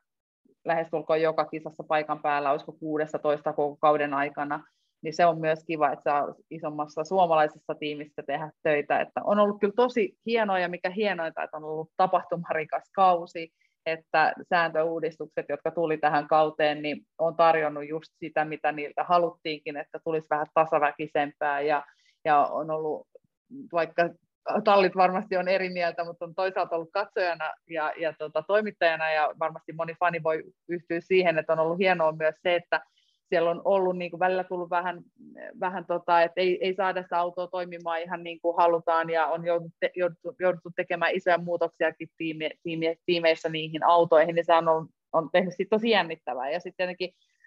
lähestulkoon 0.65 1.23
joka 1.23 1.45
kisassa 1.45 1.85
paikan 1.89 2.23
päällä, 2.23 2.51
olisiko 2.51 2.73
16 2.73 3.53
koko 3.53 3.77
kauden 3.77 4.15
aikana, 4.15 4.65
niin 5.03 5.15
se 5.15 5.27
on 5.27 5.41
myös 5.41 5.65
kiva, 5.67 5.93
että 5.93 6.03
saa 6.03 6.35
isommassa 6.51 7.05
suomalaisessa 7.05 7.75
tiimissä 7.75 8.23
tehdä 8.27 8.51
töitä. 8.63 9.01
Että 9.01 9.21
on 9.25 9.39
ollut 9.39 9.61
kyllä 9.61 9.75
tosi 9.77 10.17
hienoa 10.27 10.59
ja 10.59 10.69
mikä 10.69 10.91
hienointa, 10.91 11.43
että 11.43 11.57
on 11.57 11.65
ollut 11.65 11.91
tapahtumarikas 11.97 12.91
kausi, 12.95 13.53
että 13.87 14.33
sääntöuudistukset, 14.49 15.47
jotka 15.49 15.71
tuli 15.71 15.99
tähän 15.99 16.29
kauteen, 16.29 16.83
niin 16.83 17.01
on 17.19 17.37
tarjonnut 17.37 17.89
just 17.89 18.13
sitä, 18.19 18.45
mitä 18.45 18.73
niiltä 18.73 19.05
haluttiinkin, 19.05 19.77
että 19.77 19.99
tulisi 20.05 20.27
vähän 20.31 20.47
tasaväkisempää 20.55 21.61
ja, 21.61 21.85
ja 22.25 22.45
on 22.45 22.71
ollut, 22.71 23.07
vaikka 23.73 24.11
tallit 24.65 24.97
varmasti 24.97 25.37
on 25.37 25.49
eri 25.49 25.69
mieltä, 25.71 26.05
mutta 26.05 26.25
on 26.25 26.35
toisaalta 26.35 26.77
ollut 26.77 26.91
katsojana 26.93 27.55
ja, 27.71 27.93
ja 27.97 28.13
tota, 28.19 28.43
toimittajana 28.43 29.11
ja 29.11 29.35
varmasti 29.39 29.73
moni 29.73 29.95
fani 30.01 30.23
voi 30.23 30.45
yhtyä 30.69 31.01
siihen, 31.01 31.39
että 31.39 31.53
on 31.53 31.59
ollut 31.59 31.79
hienoa 31.79 32.13
myös 32.13 32.35
se, 32.43 32.55
että 32.55 32.81
siellä 33.29 33.51
on 33.51 33.63
ollut 33.65 33.99
niin 33.99 34.11
kuin 34.11 34.21
välillä 34.21 34.45
tullut 34.45 34.71
vähän, 34.71 35.03
vähän 35.61 35.87
tota, 35.87 36.23
että 36.23 36.41
ei, 36.41 36.59
ei 36.61 36.75
saada 36.75 37.03
sitä 37.03 37.19
autoa 37.19 37.47
toimimaan 37.47 38.03
ihan 38.03 38.23
niin 38.23 38.41
kuin 38.41 38.57
halutaan 38.57 39.11
ja 39.11 39.27
on 39.27 39.47
jouduttu, 39.47 39.77
jouduttu, 39.97 40.35
jouduttu 40.41 40.71
tekemään 40.77 41.15
isoja 41.15 41.39
muutoksiakin 41.39 42.09
tiime, 42.17 42.51
tiime, 42.63 42.97
tiimeissä 43.07 43.49
niihin 43.49 43.85
autoihin, 43.85 44.35
niin 44.35 44.45
se 44.45 44.55
on, 44.55 44.69
on, 44.69 44.89
on 45.13 45.29
tehnyt 45.33 45.55
sit 45.57 45.69
tosi 45.71 45.91
jännittävää. 45.91 46.51
Ja 46.51 46.61
sitten 46.61 46.97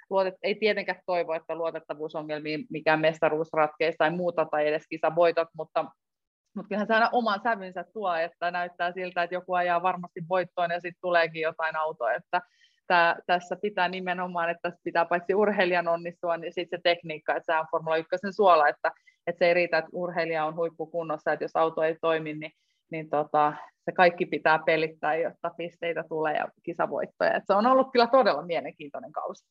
luotet, 0.10 0.36
ei 0.44 0.56
tietenkään 0.56 1.02
toivo, 1.06 1.34
että 1.34 1.56
luotettavuusongelmiin 1.56 2.66
mikään 2.70 3.00
mestaruus 3.00 3.50
ratkeisi 3.54 3.98
tai 3.98 4.10
muuta 4.12 4.46
tai 4.46 4.68
edes 4.68 4.88
kisavoitot, 4.90 5.48
mutta 5.58 5.86
mutta 6.56 6.68
kyllähän 6.68 6.88
se 6.88 6.94
aina 6.94 7.10
oman 7.12 7.40
sävynsä 7.44 7.86
tuo, 7.94 8.14
että 8.16 8.52
näyttää 8.52 8.92
siltä, 8.92 9.24
että 9.24 9.36
joku 9.36 9.54
ajaa 9.54 9.82
varmasti 9.82 10.22
voittoon 10.30 10.72
ja 10.72 10.80
sitten 10.80 11.02
tuleekin 11.02 11.42
jotain 11.42 11.76
autoa, 11.76 12.14
että 12.14 12.42
tää, 12.90 13.20
tässä 13.28 13.56
pitää 13.62 13.90
nimenomaan, 13.90 14.50
että 14.50 14.62
tässä 14.62 14.82
pitää 14.84 15.06
paitsi 15.06 15.36
urheilijan 15.36 15.88
onnistua, 15.88 16.38
niin 16.38 16.54
sitten 16.54 16.80
se 16.80 16.82
tekniikka, 16.84 17.36
että 17.36 17.54
se 17.54 17.60
on 17.60 17.66
Formula 17.72 17.98
1 17.98 18.10
suola, 18.32 18.68
että, 18.68 18.92
että 19.28 19.40
se 19.40 19.48
ei 19.48 19.54
riitä, 19.54 19.78
että 19.78 19.90
urheilija 19.94 20.46
on 20.46 20.56
huippukunnossa, 20.56 21.34
että 21.34 21.44
jos 21.44 21.56
auto 21.56 21.84
ei 21.84 21.96
toimi, 22.02 22.34
niin, 22.34 22.52
niin 22.92 23.10
tota, 23.10 23.54
se 23.86 23.92
kaikki 23.92 24.26
pitää 24.26 24.60
pelittää, 24.66 25.16
jotta 25.16 25.52
pisteitä 25.58 26.04
tulee 26.10 26.36
ja 26.36 26.48
kisavoittoja. 26.64 27.34
Et 27.34 27.44
se 27.48 27.54
on 27.54 27.68
ollut 27.68 27.92
kyllä 27.92 28.08
todella 28.08 28.42
mielenkiintoinen 28.42 29.12
kausi. 29.12 29.46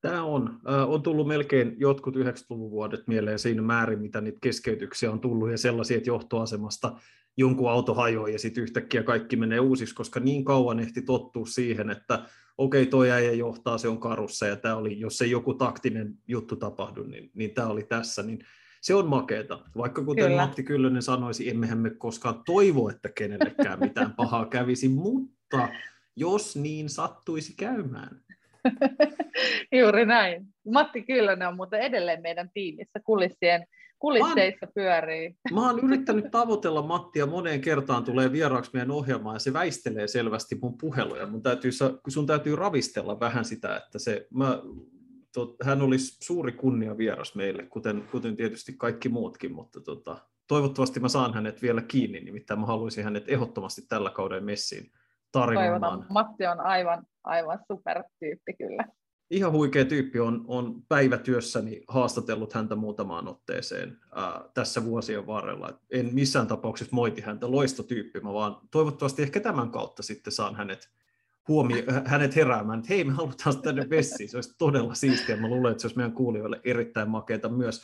Tämä 0.00 0.24
on. 0.24 0.60
On 0.86 1.02
tullut 1.02 1.28
melkein 1.28 1.74
jotkut 1.78 2.16
90-luvun 2.16 2.70
vuodet 2.70 3.06
mieleen 3.06 3.38
siinä 3.38 3.62
määrin, 3.62 4.00
mitä 4.00 4.20
niitä 4.20 4.38
keskeytyksiä 4.42 5.10
on 5.10 5.20
tullut 5.20 5.50
ja 5.50 5.58
sellaisia, 5.58 5.96
että 5.96 6.10
johtoasemasta 6.10 6.92
jonkun 7.36 7.70
auto 7.70 7.94
hajoaa 7.94 8.28
ja 8.28 8.38
sitten 8.38 8.62
yhtäkkiä 8.62 9.02
kaikki 9.02 9.36
menee 9.36 9.60
uusiksi, 9.60 9.94
koska 9.94 10.20
niin 10.20 10.44
kauan 10.44 10.80
ehti 10.80 11.02
tottua 11.02 11.46
siihen, 11.46 11.90
että 11.90 12.22
okei, 12.58 12.86
toi 12.86 13.10
äijä 13.10 13.32
johtaa, 13.32 13.78
se 13.78 13.88
on 13.88 14.00
karussa, 14.00 14.46
ja 14.46 14.56
tämä 14.56 14.76
oli, 14.76 15.00
jos 15.00 15.22
ei 15.22 15.30
joku 15.30 15.54
taktinen 15.54 16.14
juttu 16.28 16.56
tapahdu, 16.56 17.02
niin, 17.02 17.30
niin 17.34 17.54
tämä 17.54 17.68
oli 17.68 17.82
tässä, 17.82 18.22
niin 18.22 18.38
se 18.80 18.94
on 18.94 19.06
makeeta. 19.06 19.58
Vaikka 19.76 20.04
kuten 20.04 20.24
Kyllä. 20.24 20.42
Matti 20.42 20.62
Kyllönen 20.62 21.02
sanoisi, 21.02 21.50
emmehän 21.50 21.78
me 21.78 21.90
koskaan 21.90 22.42
toivo, 22.46 22.88
että 22.88 23.08
kenellekään 23.08 23.80
mitään 23.80 24.12
pahaa 24.16 24.46
kävisi, 24.46 24.88
mutta 24.88 25.68
jos 26.16 26.56
niin 26.56 26.88
sattuisi 26.88 27.54
käymään. 27.56 28.20
Juuri 29.80 30.06
näin. 30.06 30.46
Matti 30.72 31.02
Kyllönen 31.02 31.48
on 31.48 31.56
muuten 31.56 31.80
edelleen 31.80 32.22
meidän 32.22 32.50
tiimissä 32.54 33.00
kulissien 33.04 33.66
kulisseissa 34.04 34.66
pyörii. 34.74 35.36
Mä 35.52 35.66
oon 35.66 35.78
yrittänyt 35.78 36.30
tavoitella 36.30 36.82
Mattia 36.82 37.26
moneen 37.26 37.60
kertaan, 37.60 38.04
tulee 38.04 38.32
vieraaksi 38.32 38.70
meidän 38.72 38.90
ohjelmaan 38.90 39.34
ja 39.34 39.38
se 39.38 39.52
väistelee 39.52 40.08
selvästi 40.08 40.58
mun 40.62 40.78
puheluja. 40.78 41.26
Mun 41.26 41.42
täytyy, 41.42 41.70
sun 42.08 42.26
täytyy 42.26 42.56
ravistella 42.56 43.20
vähän 43.20 43.44
sitä, 43.44 43.76
että 43.76 43.98
se, 43.98 44.26
mä, 44.34 44.62
tot, 45.34 45.56
hän 45.62 45.82
olisi 45.82 46.16
suuri 46.20 46.52
kunnia 46.52 46.98
vieras 46.98 47.34
meille, 47.34 47.62
kuten, 47.62 48.04
kuten 48.10 48.36
tietysti 48.36 48.72
kaikki 48.72 49.08
muutkin, 49.08 49.52
mutta 49.52 49.80
tota, 49.80 50.16
toivottavasti 50.48 51.00
mä 51.00 51.08
saan 51.08 51.34
hänet 51.34 51.62
vielä 51.62 51.82
kiinni, 51.82 52.20
nimittäin 52.20 52.60
mä 52.60 52.66
haluaisin 52.66 53.04
hänet 53.04 53.24
ehdottomasti 53.28 53.82
tällä 53.88 54.10
kauden 54.10 54.44
messiin 54.44 54.90
tarinoimaan. 55.32 55.80
Toivotan. 55.80 56.06
Matti 56.10 56.46
on 56.46 56.60
aivan, 56.60 57.06
aivan 57.24 57.58
supertyyppi 57.68 58.52
kyllä 58.58 58.84
ihan 59.30 59.52
huikea 59.52 59.84
tyyppi 59.84 60.20
on, 60.20 60.44
on 60.46 60.82
päivätyössäni 60.88 61.82
haastatellut 61.88 62.52
häntä 62.52 62.76
muutamaan 62.76 63.28
otteeseen 63.28 63.98
ää, 64.14 64.44
tässä 64.54 64.84
vuosien 64.84 65.26
varrella. 65.26 65.80
En 65.90 66.10
missään 66.12 66.46
tapauksessa 66.46 66.94
moiti 66.94 67.20
häntä, 67.20 67.50
loistotyyppi, 67.50 68.20
mä 68.20 68.32
vaan 68.32 68.56
toivottavasti 68.70 69.22
ehkä 69.22 69.40
tämän 69.40 69.70
kautta 69.70 70.02
sitten 70.02 70.32
saan 70.32 70.56
hänet, 70.56 70.90
huomio, 71.48 71.82
hänet 72.04 72.36
heräämään, 72.36 72.78
että 72.78 72.94
hei 72.94 73.04
me 73.04 73.12
halutaan 73.12 73.62
tänne 73.62 73.90
vessiin, 73.90 74.28
se 74.28 74.36
olisi 74.36 74.54
todella 74.58 74.94
siistiä, 74.94 75.36
mä 75.36 75.48
luulen, 75.48 75.70
että 75.70 75.80
se 75.80 75.86
olisi 75.86 75.96
meidän 75.96 76.12
kuulijoille 76.12 76.60
erittäin 76.64 77.10
makeata 77.10 77.48
myös. 77.48 77.82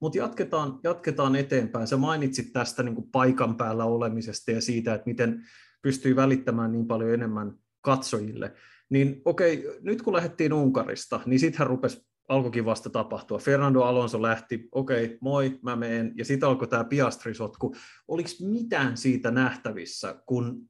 Mutta 0.00 0.18
jatketaan, 0.18 0.80
jatketaan 0.84 1.36
eteenpäin. 1.36 1.86
Sä 1.86 1.96
mainitsit 1.96 2.52
tästä 2.52 2.82
niin 2.82 3.10
paikan 3.12 3.56
päällä 3.56 3.84
olemisesta 3.84 4.50
ja 4.50 4.60
siitä, 4.60 4.94
että 4.94 5.06
miten 5.06 5.42
pystyy 5.82 6.16
välittämään 6.16 6.72
niin 6.72 6.86
paljon 6.86 7.14
enemmän 7.14 7.58
katsojille. 7.80 8.54
Niin 8.90 9.22
okei, 9.24 9.64
nyt 9.80 10.02
kun 10.02 10.14
lähdettiin 10.14 10.52
Unkarista, 10.52 11.20
niin 11.26 11.40
sittenhän 11.40 11.68
rupesi 11.68 12.08
alkoikin 12.28 12.64
vasta 12.64 12.90
tapahtua. 12.90 13.38
Fernando 13.38 13.82
Alonso 13.82 14.22
lähti, 14.22 14.68
okei, 14.72 15.18
moi, 15.20 15.58
mä 15.62 15.76
meen, 15.76 16.12
ja 16.16 16.24
sitten 16.24 16.48
alkoi 16.48 16.68
tämä 16.68 16.84
Piastri-sotku. 16.84 17.74
Oliko 18.08 18.28
mitään 18.40 18.96
siitä 18.96 19.30
nähtävissä, 19.30 20.22
kun 20.26 20.68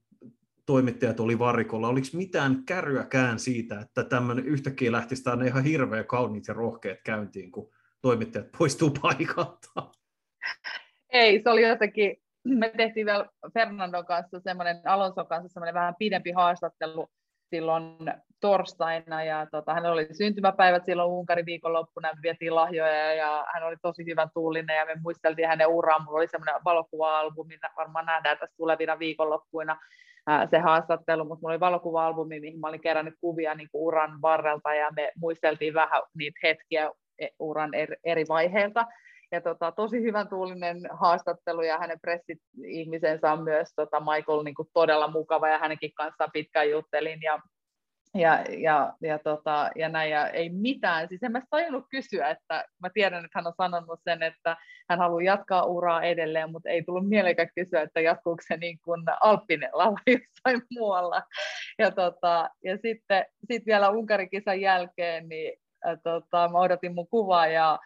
toimittajat 0.66 1.20
oli 1.20 1.38
varikolla, 1.38 1.88
oliko 1.88 2.06
mitään 2.12 2.64
kärryäkään 2.64 3.38
siitä, 3.38 3.80
että 3.80 4.04
tämmöinen 4.04 4.46
yhtäkkiä 4.46 4.92
lähtisi 4.92 5.24
tänne 5.24 5.46
ihan 5.46 5.64
hirveä 5.64 6.04
kauniit 6.04 6.48
ja 6.48 6.54
rohkeat 6.54 6.98
käyntiin, 7.04 7.52
kun 7.52 7.70
toimittajat 8.00 8.46
poistuu 8.58 8.90
paikalta? 9.02 9.90
Ei, 11.12 11.42
se 11.42 11.50
oli 11.50 11.68
jotenkin, 11.68 12.16
me 12.44 12.72
tehtiin 12.76 13.06
vielä 13.06 13.28
Fernandon 13.54 14.06
kanssa 14.06 14.40
semmoinen, 14.40 14.80
Alonson 14.84 15.26
kanssa 15.26 15.48
semmoinen 15.48 15.74
vähän 15.74 15.94
pidempi 15.98 16.32
haastattelu, 16.32 17.08
silloin 17.50 17.96
torstaina 18.40 19.24
ja 19.24 19.46
tota, 19.50 19.74
hän 19.74 19.86
oli 19.86 20.08
syntymäpäivät 20.12 20.84
silloin 20.84 21.10
Unkarin 21.10 21.46
viikonloppuna, 21.46 22.08
me 22.08 22.22
vietiin 22.22 22.54
lahjoja 22.54 23.14
ja 23.14 23.44
hän 23.54 23.62
oli 23.62 23.76
tosi 23.82 24.06
hyvän 24.06 24.28
tuulinen 24.34 24.76
ja 24.76 24.86
me 24.86 24.96
muisteltiin 25.02 25.48
hänen 25.48 25.68
uraan. 25.68 26.04
Mulla 26.04 26.18
oli 26.18 26.28
semmoinen 26.28 26.64
valokuva-albumi, 26.64 27.58
varmaan 27.76 28.06
nähdään 28.06 28.38
tässä 28.38 28.56
tulevina 28.56 28.98
viikonloppuina 28.98 29.78
ää, 30.26 30.46
se 30.46 30.58
haastattelu, 30.58 31.24
mutta 31.24 31.42
mulla 31.42 31.52
oli 31.52 31.60
valokuva-albumi, 31.60 32.40
mihin 32.40 32.60
mä 32.60 32.68
olin 32.68 32.80
kerännyt 32.80 33.14
kuvia 33.20 33.54
niin 33.54 33.68
kuin 33.72 33.82
uran 33.82 34.22
varrelta 34.22 34.74
ja 34.74 34.90
me 34.96 35.12
muisteltiin 35.16 35.74
vähän 35.74 36.02
niitä 36.18 36.40
hetkiä 36.42 36.90
e, 37.18 37.26
uran 37.38 37.70
eri 38.04 38.24
vaiheilta 38.28 38.86
ja 39.32 39.40
tota, 39.40 39.72
tosi 39.72 40.02
hyvän 40.02 40.28
tuulinen 40.28 40.80
haastattelu 40.90 41.62
ja 41.62 41.78
hänen 41.78 42.00
pressi-ihmisensä 42.00 43.32
on 43.32 43.42
myös 43.42 43.68
tota, 43.76 44.00
Michael 44.00 44.42
niin 44.44 44.54
kuin 44.54 44.68
todella 44.72 45.08
mukava 45.08 45.48
ja 45.48 45.58
hänenkin 45.58 45.94
kanssaan 45.94 46.30
pitkään 46.32 46.70
juttelin 46.70 47.18
ja 47.22 47.38
ja, 48.14 48.44
ja, 48.58 48.92
ja, 49.00 49.18
tota, 49.18 49.70
ja 49.76 49.88
näin, 49.88 50.10
ja 50.10 50.28
ei 50.28 50.48
mitään, 50.48 51.08
siis 51.08 51.22
en 51.22 51.32
mä 51.32 51.42
tajunnut 51.50 51.84
kysyä, 51.90 52.30
että 52.30 52.64
mä 52.82 52.90
tiedän, 52.94 53.24
että 53.24 53.38
hän 53.38 53.46
on 53.46 53.52
sanonut 53.56 54.00
sen, 54.04 54.22
että 54.22 54.56
hän 54.90 54.98
haluaa 54.98 55.22
jatkaa 55.22 55.64
uraa 55.64 56.02
edelleen, 56.02 56.52
mutta 56.52 56.68
ei 56.68 56.82
tullut 56.82 57.08
mielekään 57.08 57.48
kysyä, 57.54 57.82
että 57.82 58.00
jatkuuko 58.00 58.42
se 58.48 58.56
niin 58.56 58.78
kuin 58.84 59.02
Alppinella 59.20 59.84
vai 59.84 60.02
jossain 60.06 60.62
muualla. 60.70 61.22
Ja, 61.78 61.90
tota, 61.90 62.50
ja 62.64 62.78
sitten 62.82 63.24
sit 63.48 63.66
vielä 63.66 63.90
Unkarin 63.90 64.30
kisan 64.30 64.60
jälkeen, 64.60 65.28
niin 65.28 65.52
äh, 65.86 65.98
tota, 66.02 66.48
mä 66.52 66.58
odotin 66.58 66.94
mun 66.94 67.08
kuvaa 67.08 67.46
ja 67.46 67.78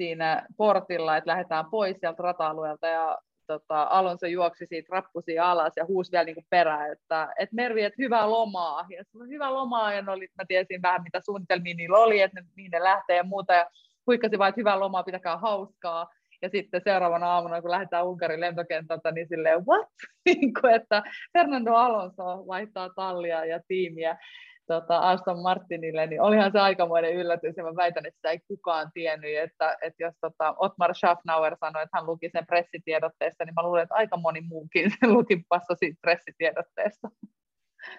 siinä 0.00 0.46
portilla, 0.56 1.16
että 1.16 1.30
lähdetään 1.30 1.64
pois 1.70 1.96
sieltä 2.00 2.22
rata-alueelta 2.22 2.86
ja 2.86 3.18
tota, 3.46 3.82
Alonso 3.90 4.26
juoksi 4.26 4.66
siitä 4.66 4.88
rappusi 4.90 5.38
alas 5.38 5.72
ja 5.76 5.84
huusi 5.86 6.12
vielä 6.12 6.24
niin 6.24 6.46
perään, 6.50 6.92
että, 6.92 7.28
että 7.38 7.54
Mervi, 7.54 7.82
että 7.82 8.02
hyvää 8.02 8.30
lomaa. 8.30 8.86
Ja 8.96 9.04
se 9.04 9.18
hyvä 9.28 9.54
lomaa, 9.54 9.92
ja 9.92 10.04
oli, 10.08 10.28
mä 10.38 10.44
tiesin 10.48 10.82
vähän 10.82 11.02
mitä 11.02 11.20
suunnitelmia 11.24 11.74
niillä 11.74 11.98
oli, 11.98 12.20
että 12.20 12.40
ne, 12.40 12.46
niin 12.56 12.70
ne 12.70 12.82
lähtee 12.82 13.16
ja 13.16 13.24
muuta, 13.24 13.52
ja 13.52 13.66
huikkasi 14.06 14.38
vain, 14.38 14.48
että 14.48 14.60
hyvää 14.60 14.80
lomaa, 14.80 15.02
pitäkää 15.02 15.36
hauskaa. 15.36 16.08
Ja 16.42 16.48
sitten 16.48 16.80
seuraavana 16.84 17.26
aamuna, 17.26 17.60
kun 17.60 17.70
lähdetään 17.70 18.06
Unkarin 18.06 18.40
lentokentältä, 18.40 19.10
niin 19.12 19.28
silleen, 19.28 19.66
what? 19.66 19.88
kuin, 20.60 20.74
että 20.74 21.02
Fernando 21.32 21.72
Alonso 21.72 22.46
vaihtaa 22.46 22.90
tallia 22.96 23.44
ja 23.44 23.60
tiimiä 23.68 24.18
tota 24.66 24.98
Aston 24.98 25.42
Martinille, 25.42 26.06
niin 26.06 26.20
olihan 26.20 26.52
se 26.52 26.58
aikamoinen 26.58 27.14
yllätys, 27.14 27.56
ja 27.56 27.64
mä 27.64 27.76
väitän, 27.76 28.06
että 28.06 28.18
sitä 28.18 28.30
ei 28.30 28.40
kukaan 28.48 28.90
tiennyt, 28.94 29.36
että, 29.36 29.76
että 29.82 30.02
jos 30.02 30.14
tota, 30.20 30.54
Otmar 30.58 30.94
Schaffnauer 30.94 31.56
sanoi, 31.60 31.82
että 31.82 31.98
hän 31.98 32.06
luki 32.06 32.30
sen 32.32 32.46
pressitiedotteesta, 32.46 33.44
niin 33.44 33.54
mä 33.54 33.62
luulen, 33.62 33.82
että 33.82 33.94
aika 33.94 34.16
moni 34.16 34.40
muukin 34.40 34.90
sen 35.00 35.12
luki 35.16 35.44
passa 35.48 35.74
siitä 35.74 35.98
pressitiedotteesta. 36.00 37.08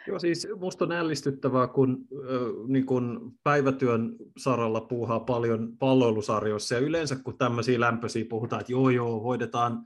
Joo, 0.07 0.19
siis 0.19 0.47
musta 0.59 0.85
on 0.85 0.91
ällistyttävää, 0.91 1.67
kun, 1.67 2.07
äh, 2.13 2.67
niin 2.67 2.85
kun 2.85 3.33
päivätyön 3.43 4.15
saralla 4.37 4.81
puuhaa 4.81 5.19
paljon 5.19 5.77
palloilusarjoissa, 5.77 6.75
ja 6.75 6.81
yleensä 6.81 7.15
kun 7.23 7.37
tämmöisiä 7.37 7.79
lämpöisiä 7.79 8.25
puhutaan, 8.29 8.59
että 8.59 8.71
joo 8.71 8.89
joo, 8.89 9.19
hoidetaan 9.19 9.85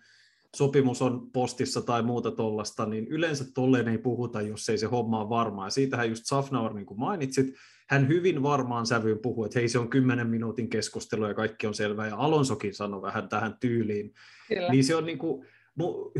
sopimus 0.55 1.01
on 1.01 1.31
postissa 1.31 1.81
tai 1.81 2.03
muuta 2.03 2.31
tuollaista, 2.31 2.85
niin 2.85 3.07
yleensä 3.07 3.45
tolleen 3.53 3.87
ei 3.87 3.97
puhuta, 3.97 4.41
jos 4.41 4.69
ei 4.69 4.77
se 4.77 4.85
homma 4.85 5.21
ole 5.21 5.29
varmaa. 5.29 5.65
Ja 5.65 5.69
siitähän 5.69 6.09
just 6.09 6.25
Safnaur, 6.25 6.73
niin 6.73 6.85
kuin 6.85 6.99
mainitsit, 6.99 7.53
hän 7.89 8.07
hyvin 8.07 8.43
varmaan 8.43 8.85
sävyyn 8.85 9.19
puhuu, 9.19 9.45
että 9.45 9.59
hei 9.59 9.69
se 9.69 9.79
on 9.79 9.89
kymmenen 9.89 10.27
minuutin 10.27 10.69
keskustelu 10.69 11.25
ja 11.25 11.33
kaikki 11.33 11.67
on 11.67 11.73
selvää, 11.73 12.07
ja 12.07 12.17
Alonsokin 12.17 12.73
sanoi 12.73 13.01
vähän 13.01 13.29
tähän 13.29 13.57
tyyliin. 13.59 14.13
Kyllä. 14.47 14.69
Niin 14.69 14.83
se 14.83 14.95
on 14.95 15.05
niin 15.05 15.17
kuin, 15.17 15.45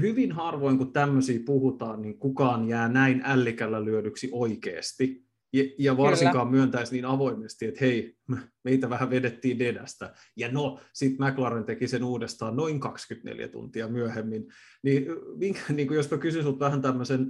hyvin 0.02 0.32
harvoin, 0.32 0.78
kun 0.78 0.94
tämmöisiä 0.94 1.40
puhutaan, 1.46 2.02
niin 2.02 2.20
kukaan 2.20 2.70
jää 2.70 2.88
näin 2.88 3.22
ällikällä 3.26 3.86
lyödyksi 3.86 4.30
oikeasti. 4.32 5.26
Ja, 5.54 5.64
ja 5.80 5.98
varsinkaan 5.98 6.48
Kyllä. 6.48 6.58
myöntäisi 6.58 6.96
niin 6.96 7.06
avoimesti, 7.06 7.66
että 7.66 7.80
hei, 7.82 8.16
meitä 8.64 8.90
vähän 8.90 9.10
vedettiin 9.10 9.60
dedästä. 9.60 10.14
Ja 10.36 10.52
no, 10.52 10.80
sitten 10.94 11.28
McLaren 11.28 11.64
teki 11.64 11.88
sen 11.88 12.04
uudestaan 12.04 12.56
noin 12.56 12.80
24 12.80 13.48
tuntia 13.48 13.88
myöhemmin. 13.88 14.48
Niin, 14.84 15.06
minkä, 15.36 15.60
niin 15.74 15.88
kuin 15.88 15.96
jos 15.96 16.12
mä 16.12 16.18
kysyn 16.18 16.42
sinulta 16.42 16.66
vähän 16.66 16.82
tämmöisen 16.82 17.28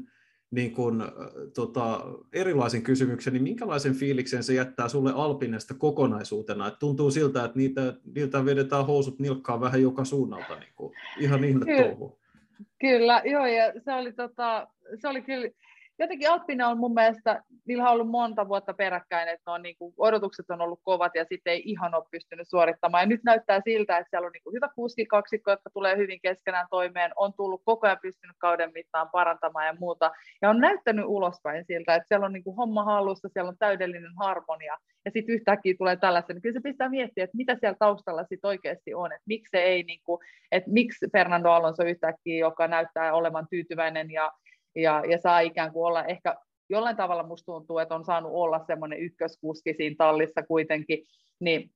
niin 0.51 0.71
kuin, 0.71 1.01
tota, 1.55 2.01
erilaisen 2.33 2.81
kysymyksen, 2.81 3.33
niin 3.33 3.43
minkälaisen 3.43 3.95
fiiliksen 3.95 4.43
se 4.43 4.53
jättää 4.53 4.89
sulle 4.89 5.11
Alpinesta 5.15 5.73
kokonaisuutena? 5.73 6.67
Et 6.67 6.79
tuntuu 6.79 7.11
siltä, 7.11 7.45
että 7.45 7.57
niitä, 7.57 7.93
niiltä 8.15 8.45
vedetään 8.45 8.85
housut 8.85 9.19
nilkkaan 9.19 9.61
vähän 9.61 9.81
joka 9.81 10.05
suunnalta, 10.05 10.59
niin 10.59 10.73
kuin, 10.75 10.93
ihan 11.19 11.43
ihme 11.43 11.65
touhu. 11.65 12.19
Kyllä, 12.81 13.21
joo, 13.25 13.45
ja 13.45 13.73
se 13.85 13.93
oli, 13.93 14.13
tota, 14.13 14.67
se 15.01 15.07
oli 15.07 15.21
kyllä 15.21 15.49
jotenkin 15.99 16.29
Alppina 16.29 16.67
on 16.67 16.77
mun 16.77 16.93
mielestä, 16.93 17.43
niillä 17.67 17.83
on 17.83 17.89
ollut 17.89 18.09
monta 18.09 18.47
vuotta 18.47 18.73
peräkkäin, 18.73 19.29
että 19.29 19.51
on 19.51 19.61
niin 19.61 19.75
kuin, 19.79 19.93
odotukset 19.97 20.49
on 20.49 20.61
ollut 20.61 20.79
kovat 20.83 21.11
ja 21.15 21.25
sitten 21.29 21.53
ei 21.53 21.61
ihan 21.65 21.95
ole 21.95 22.03
pystynyt 22.11 22.47
suorittamaan. 22.49 23.01
Ja 23.01 23.07
nyt 23.07 23.23
näyttää 23.23 23.61
siltä, 23.65 23.97
että 23.97 24.09
siellä 24.09 24.25
on 24.25 24.31
niin 24.31 24.43
kuin 24.43 24.53
hyvä 24.53 24.69
kaksikko, 25.09 25.51
jotka 25.51 25.69
tulee 25.73 25.97
hyvin 25.97 26.19
keskenään 26.21 26.67
toimeen, 26.69 27.11
on 27.15 27.33
tullut 27.33 27.61
koko 27.65 27.87
ajan 27.87 27.97
pystynyt 28.01 28.35
kauden 28.39 28.71
mittaan 28.73 29.09
parantamaan 29.11 29.65
ja 29.65 29.75
muuta. 29.79 30.11
Ja 30.41 30.49
on 30.49 30.59
näyttänyt 30.59 31.05
ulospäin 31.07 31.65
siltä, 31.65 31.95
että 31.95 32.07
siellä 32.07 32.25
on 32.25 32.33
niin 32.33 32.43
kuin 32.43 32.55
homma 32.55 32.83
hallussa, 32.83 33.29
siellä 33.33 33.49
on 33.49 33.57
täydellinen 33.57 34.15
harmonia. 34.19 34.77
Ja 35.05 35.11
sitten 35.11 35.35
yhtäkkiä 35.35 35.75
tulee 35.77 35.95
tällaista, 35.95 36.33
niin 36.33 36.41
kyllä 36.41 36.53
se 36.53 36.61
pistää 36.63 36.89
miettiä, 36.89 37.23
että 37.23 37.37
mitä 37.37 37.55
siellä 37.59 37.77
taustalla 37.79 38.23
sitten 38.23 38.47
oikeasti 38.47 38.93
on, 38.93 39.11
että 39.11 39.23
miksi 39.25 39.57
ei, 39.57 39.83
niin 39.83 39.99
kuin, 40.03 40.19
että 40.51 40.71
miksi 40.71 41.07
Fernando 41.11 41.49
Alonso 41.49 41.83
yhtäkkiä, 41.83 42.39
joka 42.39 42.67
näyttää 42.67 43.13
olevan 43.13 43.47
tyytyväinen 43.49 44.11
ja 44.11 44.31
ja, 44.75 45.03
ja 45.09 45.17
saa 45.17 45.39
ikään 45.39 45.71
kuin 45.71 45.85
olla 45.85 46.05
ehkä 46.05 46.35
jollain 46.69 46.97
tavalla 46.97 47.23
musta 47.23 47.45
tuntuu, 47.45 47.79
että 47.79 47.95
on 47.95 48.05
saanut 48.05 48.31
olla 48.33 48.63
semmoinen 48.67 48.99
ykköskuski 48.99 49.73
siinä 49.73 49.95
tallissa 49.97 50.43
kuitenkin, 50.43 51.03
niin 51.39 51.69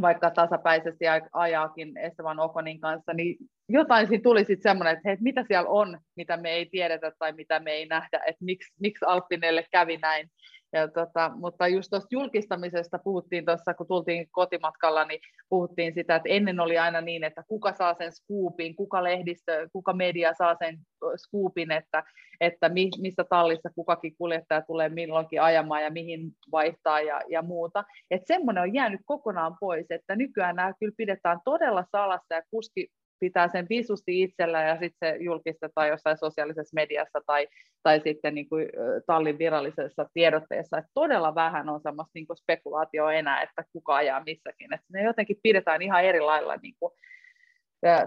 vaikka 0.00 0.30
tasapäisesti 0.30 1.04
ajaakin 1.32 1.96
Esteban 1.96 2.40
Okonin 2.40 2.80
kanssa, 2.80 3.14
niin 3.14 3.36
jotain 3.68 4.06
siinä 4.06 4.22
tuli 4.22 4.40
sitten 4.44 4.62
semmoinen, 4.62 4.92
että 4.96 5.08
hei, 5.08 5.16
mitä 5.20 5.44
siellä 5.48 5.70
on, 5.70 5.98
mitä 6.16 6.36
me 6.36 6.50
ei 6.50 6.66
tiedetä 6.66 7.12
tai 7.18 7.32
mitä 7.32 7.60
me 7.60 7.70
ei 7.70 7.86
nähdä, 7.86 8.20
että 8.26 8.44
miksi, 8.44 8.72
miksi 8.80 9.04
Alppinelle 9.04 9.66
kävi 9.72 9.96
näin. 9.96 10.30
Ja 10.76 10.88
tota, 10.88 11.30
mutta 11.34 11.68
just 11.68 11.90
tuosta 11.90 12.08
julkistamisesta 12.10 12.98
puhuttiin 12.98 13.44
tuossa, 13.44 13.74
kun 13.74 13.86
tultiin 13.86 14.28
kotimatkalla, 14.30 15.04
niin 15.04 15.20
puhuttiin 15.48 15.94
sitä, 15.94 16.16
että 16.16 16.28
ennen 16.28 16.60
oli 16.60 16.78
aina 16.78 17.00
niin, 17.00 17.24
että 17.24 17.44
kuka 17.48 17.72
saa 17.72 17.94
sen 17.94 18.12
skuupin, 18.12 18.76
kuka 18.76 19.04
lehdistö, 19.04 19.68
kuka 19.72 19.92
media 19.92 20.34
saa 20.34 20.56
sen 20.58 20.78
skuupin, 21.16 21.70
että, 21.72 22.04
että 22.40 22.68
mi, 22.68 22.88
missä 23.00 23.24
tallissa 23.24 23.70
kukakin 23.74 24.16
kuljettaja 24.18 24.62
tulee 24.62 24.88
milloinkin 24.88 25.42
ajamaan 25.42 25.82
ja 25.82 25.90
mihin 25.90 26.32
vaihtaa 26.52 27.00
ja, 27.00 27.20
ja 27.28 27.42
muuta. 27.42 27.84
Että 28.10 28.26
semmoinen 28.26 28.62
on 28.62 28.74
jäänyt 28.74 29.00
kokonaan 29.04 29.56
pois, 29.60 29.86
että 29.90 30.16
nykyään 30.16 30.56
nämä 30.56 30.72
kyllä 30.80 30.94
pidetään 30.96 31.40
todella 31.44 31.84
salassa 31.92 32.34
ja 32.34 32.42
kuski 32.50 32.88
pitää 33.20 33.48
sen 33.48 33.66
visusti 33.70 34.22
itsellä 34.22 34.62
ja 34.62 34.78
sitten 34.78 34.98
se 34.98 35.24
julkistetaan 35.24 35.88
jossain 35.88 36.18
sosiaalisessa 36.18 36.74
mediassa 36.74 37.20
tai, 37.26 37.48
tai 37.82 38.00
sitten 38.00 38.34
niin 38.34 38.48
kuin 38.48 38.68
tallin 39.06 39.38
virallisessa 39.38 40.08
tiedotteessa, 40.14 40.78
että 40.78 40.90
todella 40.94 41.34
vähän 41.34 41.68
on 41.68 41.80
semmoista 41.80 42.10
niin 42.14 42.26
kuin 42.26 42.36
spekulaatioa 42.36 43.12
enää, 43.12 43.42
että 43.42 43.64
kuka 43.72 43.94
ajaa 43.94 44.22
missäkin, 44.26 44.74
että 44.74 44.86
ne 44.92 45.02
jotenkin 45.02 45.36
pidetään 45.42 45.82
ihan 45.82 46.04
eri 46.04 46.20
lailla 46.20 46.56
niin 46.56 46.74
kuin, 46.80 46.92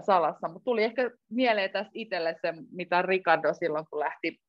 salassa, 0.06 0.48
mutta 0.48 0.64
tuli 0.64 0.84
ehkä 0.84 1.10
mieleen 1.30 1.70
tästä 1.70 1.90
itselle 1.94 2.36
se, 2.42 2.54
mitä 2.70 3.02
Ricardo 3.02 3.54
silloin, 3.54 3.86
kun 3.90 4.00
lähti 4.00 4.40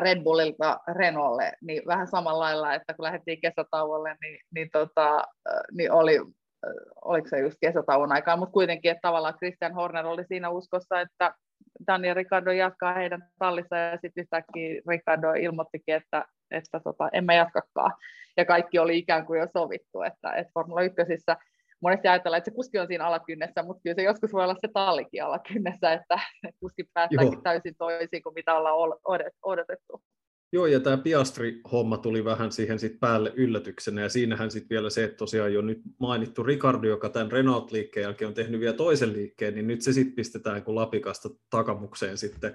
Red 0.00 0.22
Bullilta 0.22 0.80
Renaultille, 0.94 1.52
niin 1.62 1.82
vähän 1.86 2.06
samalla 2.06 2.44
lailla, 2.44 2.74
että 2.74 2.94
kun 2.94 3.04
lähdettiin 3.04 3.40
kesätauolle, 3.40 4.16
niin, 4.20 4.38
niin, 4.54 4.68
tota, 4.72 5.22
niin 5.72 5.92
oli 5.92 6.18
oliko 7.04 7.28
se 7.28 7.38
just 7.38 7.56
kesätauon 7.60 8.12
aikaa, 8.12 8.36
mutta 8.36 8.52
kuitenkin, 8.52 8.90
että 8.90 9.00
tavallaan 9.02 9.34
Christian 9.34 9.74
Horner 9.74 10.06
oli 10.06 10.24
siinä 10.24 10.50
uskossa, 10.50 11.00
että 11.00 11.34
Daniel 11.86 12.14
Ricardo 12.14 12.50
jatkaa 12.50 12.94
heidän 12.94 13.28
tallissa 13.38 13.76
ja 13.76 13.98
sitten 14.02 14.22
yhtäkkiä 14.22 14.82
Ricardo 14.88 15.32
ilmoittikin, 15.32 15.94
että, 15.94 16.24
että 16.50 16.80
tota, 16.80 17.08
emme 17.12 17.34
jatkakaan. 17.34 17.92
Ja 18.36 18.44
kaikki 18.44 18.78
oli 18.78 18.98
ikään 18.98 19.26
kuin 19.26 19.40
jo 19.40 19.46
sovittu, 19.52 20.02
että, 20.02 20.32
että 20.32 20.50
Formula 20.54 20.82
1 20.82 20.96
monesti 21.82 22.08
ajatellaan, 22.08 22.38
että 22.38 22.50
se 22.50 22.54
kuski 22.54 22.78
on 22.78 22.86
siinä 22.86 23.06
alakynnessä, 23.06 23.62
mutta 23.62 23.82
kyllä 23.82 23.94
se 23.94 24.02
joskus 24.02 24.32
voi 24.32 24.44
olla 24.44 24.56
se 24.60 24.68
tallikin 24.72 25.24
alakynnessä, 25.24 25.92
että 25.92 26.18
kuski 26.60 26.84
päästääkin 26.94 27.32
Joo. 27.32 27.42
täysin 27.42 27.74
toisiin 27.78 28.22
kuin 28.22 28.34
mitä 28.34 28.54
ollaan 28.54 28.98
odotettu. 29.42 30.02
Joo, 30.54 30.66
ja 30.66 30.80
tämä 30.80 30.96
Piastri-homma 30.96 31.98
tuli 31.98 32.24
vähän 32.24 32.52
siihen 32.52 32.78
sit 32.78 33.00
päälle 33.00 33.32
yllätyksenä, 33.36 34.00
ja 34.00 34.08
siinähän 34.08 34.50
sitten 34.50 34.68
vielä 34.70 34.90
se, 34.90 35.04
että 35.04 35.16
tosiaan 35.16 35.52
jo 35.52 35.62
nyt 35.62 35.80
mainittu 35.98 36.42
Ricardo, 36.42 36.88
joka 36.88 37.08
tämän 37.08 37.32
Renault-liikkeen 37.32 38.02
jälkeen 38.02 38.28
on 38.28 38.34
tehnyt 38.34 38.60
vielä 38.60 38.76
toisen 38.76 39.12
liikkeen, 39.12 39.54
niin 39.54 39.66
nyt 39.66 39.82
se 39.82 39.92
sitten 39.92 40.14
pistetään 40.14 40.62
kuin 40.62 40.74
lapikasta 40.74 41.28
takamukseen 41.50 42.18
sitten. 42.18 42.54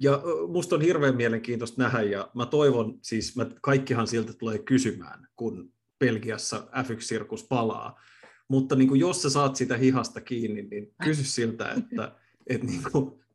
Ja 0.00 0.22
musta 0.48 0.74
on 0.76 0.82
hirveän 0.82 1.16
mielenkiintoista 1.16 1.82
nähdä, 1.82 2.02
ja 2.02 2.30
mä 2.34 2.46
toivon, 2.46 2.98
siis 3.02 3.36
mä, 3.36 3.46
kaikkihan 3.62 4.06
siltä 4.06 4.32
tulee 4.32 4.58
kysymään, 4.58 5.28
kun 5.36 5.72
Belgiassa 5.98 6.68
F1-sirkus 6.72 7.46
palaa, 7.48 8.00
mutta 8.48 8.76
niin 8.76 8.88
kuin 8.88 9.00
jos 9.00 9.22
sä 9.22 9.30
saat 9.30 9.56
sitä 9.56 9.76
hihasta 9.76 10.20
kiinni, 10.20 10.62
niin 10.62 10.94
kysy 11.04 11.24
siltä, 11.24 11.72
että, 11.72 12.12
että 12.46 12.66
niin 12.66 12.82
kuin, 12.92 13.25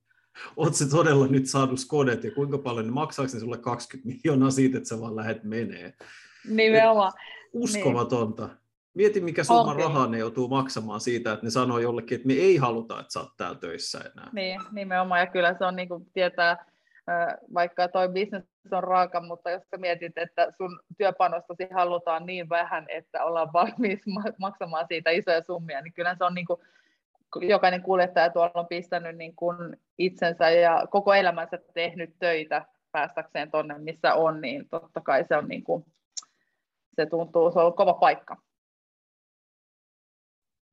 se 0.71 0.89
todella 0.89 1.27
nyt 1.27 1.47
saanut 1.47 1.79
skodet 1.79 2.23
ja 2.23 2.31
kuinka 2.31 2.57
paljon, 2.57 2.85
niin 2.85 2.93
maksaako 2.93 3.31
ne 3.33 3.39
sulle 3.39 3.57
20 3.57 4.09
miljoonaa 4.09 4.51
siitä, 4.51 4.77
että 4.77 4.89
sä 4.89 5.01
vaan 5.01 5.15
lähdet 5.15 5.43
menee? 5.43 5.93
Nimenomaan. 6.49 7.11
uskomatonta. 7.53 8.47
Niin. 8.47 8.57
Mieti, 8.93 9.21
mikä 9.21 9.43
summa 9.43 9.61
okay. 9.61 9.83
rahaa 9.83 10.07
ne 10.07 10.17
joutuu 10.17 10.47
maksamaan 10.47 10.99
siitä, 10.99 11.33
että 11.33 11.45
ne 11.45 11.49
sanoo 11.49 11.79
jollekin, 11.79 12.15
että 12.15 12.27
me 12.27 12.33
ei 12.33 12.57
haluta, 12.57 12.99
että 12.99 13.13
sä 13.13 13.19
oot 13.19 13.37
täällä 13.37 13.59
töissä 13.59 13.99
enää. 13.99 14.29
Niin, 14.33 14.61
nimenomaan. 14.71 15.19
Ja 15.19 15.27
kyllä 15.27 15.55
se 15.57 15.65
on 15.65 15.75
niin 15.75 15.87
kuin 15.87 16.05
tietää, 16.13 16.65
vaikka 17.53 17.87
toi 17.87 18.09
business 18.09 18.47
on 18.71 18.83
raaka, 18.83 19.21
mutta 19.21 19.51
jos 19.51 19.63
sä 19.71 19.77
mietit, 19.77 20.17
että 20.17 20.47
sun 20.57 20.79
työpanostasi 20.97 21.67
halutaan 21.73 22.25
niin 22.25 22.49
vähän, 22.49 22.85
että 22.89 23.23
ollaan 23.23 23.53
valmis 23.53 23.99
maksamaan 24.39 24.85
siitä 24.87 25.09
isoja 25.09 25.41
summia, 25.43 25.81
niin 25.81 25.93
kyllä 25.93 26.15
se 26.17 26.23
on 26.23 26.33
niin 26.33 26.45
kuin 26.45 26.59
jokainen 27.41 27.81
kuljettaja 27.81 28.29
tuolla 28.29 28.51
on 28.59 28.67
pistänyt 28.67 29.17
niin 29.17 29.35
kuin 29.35 29.77
itsensä 29.97 30.49
ja 30.49 30.87
koko 30.91 31.13
elämänsä 31.13 31.59
tehnyt 31.73 32.13
töitä 32.19 32.65
päästäkseen 32.91 33.51
tuonne, 33.51 33.77
missä 33.77 34.13
on, 34.13 34.41
niin 34.41 34.69
totta 34.69 35.01
kai 35.01 35.25
se 35.27 35.37
on 35.37 35.47
niin 35.47 35.63
kuin, 35.63 35.85
se 36.95 37.05
tuntuu, 37.05 37.51
se 37.51 37.59
on 37.59 37.73
kova 37.73 37.93
paikka. 37.93 38.37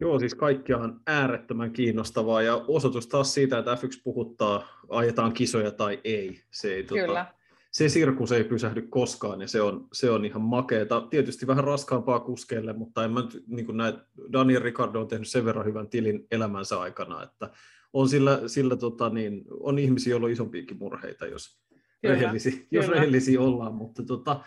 Joo, 0.01 0.19
siis 0.19 0.35
kaikki 0.35 0.75
on 0.75 1.01
äärettömän 1.07 1.73
kiinnostavaa 1.73 2.43
ja 2.43 2.65
osoitus 2.69 3.07
taas 3.07 3.35
siitä, 3.35 3.59
että 3.59 3.75
F1 3.75 4.01
puhuttaa, 4.05 4.67
ajetaan 4.89 5.33
kisoja 5.33 5.71
tai 5.71 6.01
ei. 6.05 6.41
Se 6.51 6.75
ei 6.75 6.85
Kyllä. 6.85 7.25
Tota, 7.25 7.38
se 7.71 7.89
sirkus 7.89 8.33
ei 8.33 8.45
pysähdy 8.45 8.83
koskaan 8.83 9.41
ja 9.41 9.49
se 9.49 9.61
on, 9.61 9.89
se 9.93 10.11
on 10.11 10.25
ihan 10.25 10.43
makeeta. 10.43 11.01
Tietysti 11.11 11.47
vähän 11.47 11.65
raskaampaa 11.65 12.21
kuskeille, 12.21 12.73
mutta 12.73 13.05
en 13.05 13.11
mä 13.11 13.21
niin 13.47 13.77
näet, 13.77 13.95
Daniel 14.33 14.63
Ricardo 14.63 15.01
on 15.01 15.09
tehnyt 15.09 15.29
sen 15.29 15.45
verran 15.45 15.67
hyvän 15.67 15.89
tilin 15.89 16.27
elämänsä 16.31 16.81
aikana, 16.81 17.23
että 17.23 17.51
on, 17.93 18.09
sillä, 18.09 18.41
sillä 18.47 18.77
tota, 18.77 19.11
niin, 19.11 19.45
on 19.61 19.79
ihmisiä, 19.79 20.11
joilla 20.11 20.27
on 20.27 20.33
isompiakin 20.33 20.79
murheita, 20.79 21.27
jos, 21.27 21.59
kyllä, 22.03 22.15
rehellisi, 22.15 22.51
kyllä. 22.51 22.67
jos 22.71 22.89
rehellisiä 22.89 23.41
ollaan, 23.41 23.75
mutta 23.75 24.03
tota, 24.03 24.41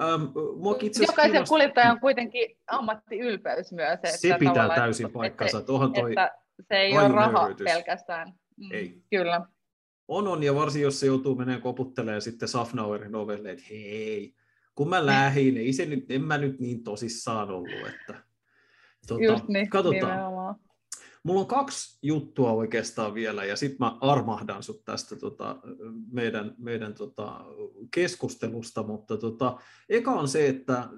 Ähm, 0.00 0.22
Jokaisen 1.00 1.30
kiinnost... 1.30 1.48
kuljettajan 1.48 1.90
on 1.90 2.00
kuitenkin 2.00 2.58
ammattiylpeys 2.66 3.72
myös. 3.72 3.92
Että 3.92 4.16
se 4.16 4.36
pitää 4.38 4.68
täysin 4.68 5.10
paikkansa. 5.10 5.58
Että, 5.58 5.66
toi 5.66 6.10
että 6.10 6.38
se 6.68 6.74
ei 6.74 6.98
ole 6.98 7.08
raha 7.08 7.50
pelkästään. 7.64 8.32
Mm, 8.56 8.72
ei. 8.72 9.02
Kyllä. 9.10 9.46
On, 10.08 10.28
on, 10.28 10.42
ja 10.42 10.54
varsin 10.54 10.82
jos 10.82 11.00
se 11.00 11.06
joutuu 11.06 11.34
menemään 11.34 11.62
koputtelemaan 11.62 12.22
sitten 12.22 12.48
Safnauerin 12.48 13.14
ovelle, 13.14 13.50
että 13.50 13.64
hei, 13.70 14.34
kun 14.74 14.88
mä 14.88 15.06
lähdin, 15.06 15.56
ei 15.56 15.72
se 15.72 15.86
nyt, 15.86 16.10
en 16.10 16.24
mä 16.24 16.38
nyt 16.38 16.60
niin 16.60 16.84
tosissaan 16.84 17.50
ollut, 17.50 17.88
että 17.88 18.24
tuota, 19.08 19.24
Just 19.24 19.48
niin, 19.48 19.70
katsotaan. 19.70 20.16
Nimenomaan. 20.16 20.54
Mulla 21.24 21.40
on 21.40 21.46
kaksi 21.46 21.98
juttua 22.02 22.52
oikeastaan 22.52 23.14
vielä, 23.14 23.44
ja 23.44 23.56
sitten 23.56 23.76
mä 23.80 23.98
armahdan 24.00 24.62
sut 24.62 24.84
tästä 24.84 25.16
tota, 25.16 25.60
meidän, 26.12 26.54
meidän 26.58 26.94
tota, 26.94 27.44
keskustelusta, 27.94 28.82
mutta 28.82 29.16
tota, 29.16 29.58
eka 29.88 30.12
on 30.12 30.28
se, 30.28 30.48
että 30.48 30.88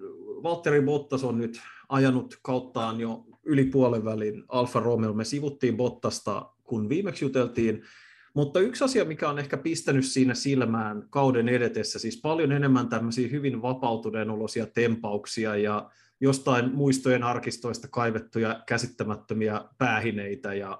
Valtteri 0.42 0.82
Bottas 0.82 1.24
on 1.24 1.38
nyt 1.38 1.60
ajanut 1.88 2.38
kauttaan 2.42 3.00
jo 3.00 3.24
yli 3.42 3.64
puolen 3.64 4.04
välin 4.04 4.44
Alfa 4.48 4.80
Romeo. 4.80 5.12
Me 5.12 5.24
sivuttiin 5.24 5.76
Bottasta, 5.76 6.50
kun 6.62 6.88
viimeksi 6.88 7.24
juteltiin, 7.24 7.82
mutta 8.34 8.60
yksi 8.60 8.84
asia, 8.84 9.04
mikä 9.04 9.28
on 9.28 9.38
ehkä 9.38 9.56
pistänyt 9.56 10.04
siinä 10.04 10.34
silmään 10.34 11.06
kauden 11.10 11.48
edetessä, 11.48 11.98
siis 11.98 12.20
paljon 12.20 12.52
enemmän 12.52 12.88
tämmöisiä 12.88 13.28
hyvin 13.28 13.62
vapautuneen 13.62 14.30
olosia 14.30 14.66
tempauksia 14.66 15.56
ja 15.56 15.90
jostain 16.20 16.74
muistojen 16.74 17.22
arkistoista 17.22 17.88
kaivettuja 17.88 18.62
käsittämättömiä 18.66 19.64
päähineitä 19.78 20.54
ja 20.54 20.78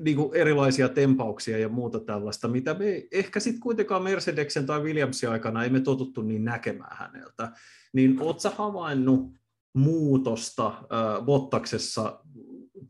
niin 0.00 0.16
kuin 0.16 0.34
erilaisia 0.34 0.88
tempauksia 0.88 1.58
ja 1.58 1.68
muuta 1.68 2.00
tällaista, 2.00 2.48
mitä 2.48 2.74
me 2.74 3.06
ehkä 3.12 3.40
sitten 3.40 3.60
kuitenkaan 3.60 4.02
Mercedeksen 4.02 4.66
tai 4.66 4.80
Williamsin 4.80 5.30
aikana 5.30 5.64
emme 5.64 5.80
totuttu 5.80 6.22
niin 6.22 6.44
näkemään 6.44 6.96
häneltä. 6.96 7.52
Niin 7.92 8.20
oletko 8.20 8.50
havainnut 8.56 9.32
muutosta 9.74 10.66
äh, 10.66 11.24
Bottaksessa 11.24 12.20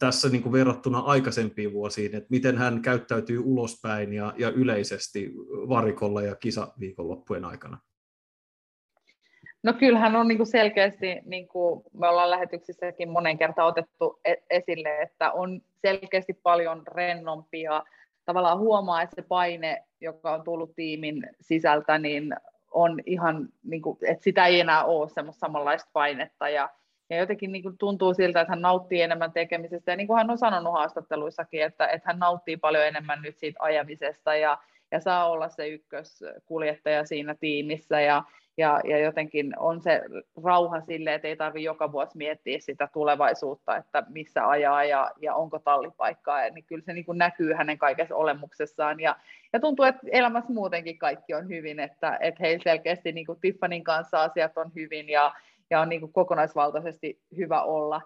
tässä 0.00 0.28
niin 0.28 0.42
kuin 0.42 0.52
verrattuna 0.52 0.98
aikaisempiin 0.98 1.72
vuosiin, 1.72 2.14
että 2.14 2.30
miten 2.30 2.58
hän 2.58 2.82
käyttäytyy 2.82 3.38
ulospäin 3.38 4.12
ja, 4.12 4.32
ja 4.38 4.50
yleisesti 4.50 5.32
varikolla 5.68 6.22
ja 6.22 6.34
kisaviikonloppujen 6.34 7.44
aikana? 7.44 7.78
No 9.62 9.72
kyllähän 9.72 10.16
on 10.16 10.28
niin 10.28 10.38
kuin 10.38 10.46
selkeästi, 10.46 11.20
niin 11.24 11.48
kuin 11.48 11.82
me 11.92 12.08
ollaan 12.08 12.30
lähetyksissäkin 12.30 13.10
monen 13.10 13.38
kertaan 13.38 13.68
otettu 13.68 14.20
e-, 14.24 14.34
esille, 14.50 14.98
että 15.02 15.32
on 15.32 15.60
selkeästi 15.74 16.32
paljon 16.32 16.82
rennompia. 16.86 17.82
Tavallaan 18.24 18.58
huomaa, 18.58 19.02
että 19.02 19.16
se 19.16 19.22
paine, 19.22 19.84
joka 20.00 20.32
on 20.34 20.44
tullut 20.44 20.74
tiimin 20.76 21.26
sisältä, 21.40 21.98
niin 21.98 22.34
on 22.70 23.00
ihan, 23.06 23.48
niin 23.62 23.82
kuin, 23.82 23.98
että 24.02 24.24
sitä 24.24 24.46
ei 24.46 24.60
enää 24.60 24.84
ole 24.84 25.08
semmoista 25.08 25.40
samanlaista 25.40 25.90
painetta. 25.92 26.48
Ja, 26.48 26.68
ja 27.10 27.16
jotenkin 27.16 27.52
niin 27.52 27.62
kuin 27.62 27.78
tuntuu 27.78 28.14
siltä, 28.14 28.40
että 28.40 28.52
hän 28.52 28.62
nauttii 28.62 29.02
enemmän 29.02 29.32
tekemisestä. 29.32 29.92
Ja 29.92 29.96
niin 29.96 30.06
kuin 30.06 30.16
hän 30.16 30.30
on 30.30 30.38
sanonut 30.38 30.72
haastatteluissakin, 30.72 31.62
että, 31.62 31.86
että 31.86 32.08
hän 32.08 32.18
nauttii 32.18 32.56
paljon 32.56 32.86
enemmän 32.86 33.22
nyt 33.22 33.38
siitä 33.38 33.58
ajamisesta 33.62 34.36
ja, 34.36 34.58
ja 34.90 35.00
saa 35.00 35.30
olla 35.30 35.48
se 35.48 35.68
ykköskuljettaja 35.68 37.04
siinä 37.04 37.34
tiimissä. 37.34 38.00
Ja, 38.00 38.24
ja, 38.56 38.80
ja 38.84 38.98
jotenkin 38.98 39.58
on 39.58 39.80
se 39.80 40.02
rauha 40.44 40.80
sille, 40.80 41.14
että 41.14 41.28
ei 41.28 41.36
tarvitse 41.36 41.64
joka 41.64 41.92
vuosi 41.92 42.16
miettiä 42.16 42.58
sitä 42.60 42.88
tulevaisuutta, 42.92 43.76
että 43.76 44.02
missä 44.08 44.48
ajaa 44.48 44.84
ja, 44.84 45.10
ja 45.20 45.34
onko 45.34 45.58
tallipaikkaa, 45.58 46.44
ja, 46.44 46.50
niin 46.50 46.64
kyllä 46.64 46.82
se 46.82 46.92
niin 46.92 47.04
kuin 47.04 47.18
näkyy 47.18 47.52
hänen 47.52 47.78
kaikessa 47.78 48.16
olemuksessaan, 48.16 49.00
ja, 49.00 49.16
ja 49.52 49.60
tuntuu, 49.60 49.84
että 49.84 50.00
elämässä 50.12 50.52
muutenkin 50.52 50.98
kaikki 50.98 51.34
on 51.34 51.48
hyvin, 51.48 51.80
että, 51.80 52.18
että 52.20 52.42
heillä 52.42 52.62
selkeästi 52.62 53.12
niin 53.12 53.26
kuin 53.26 53.40
Tiffanin 53.40 53.84
kanssa 53.84 54.22
asiat 54.22 54.58
on 54.58 54.70
hyvin, 54.74 55.08
ja, 55.08 55.32
ja 55.70 55.80
on 55.80 55.88
niin 55.88 56.00
kuin 56.00 56.12
kokonaisvaltaisesti 56.12 57.20
hyvä 57.36 57.62
olla, 57.62 58.00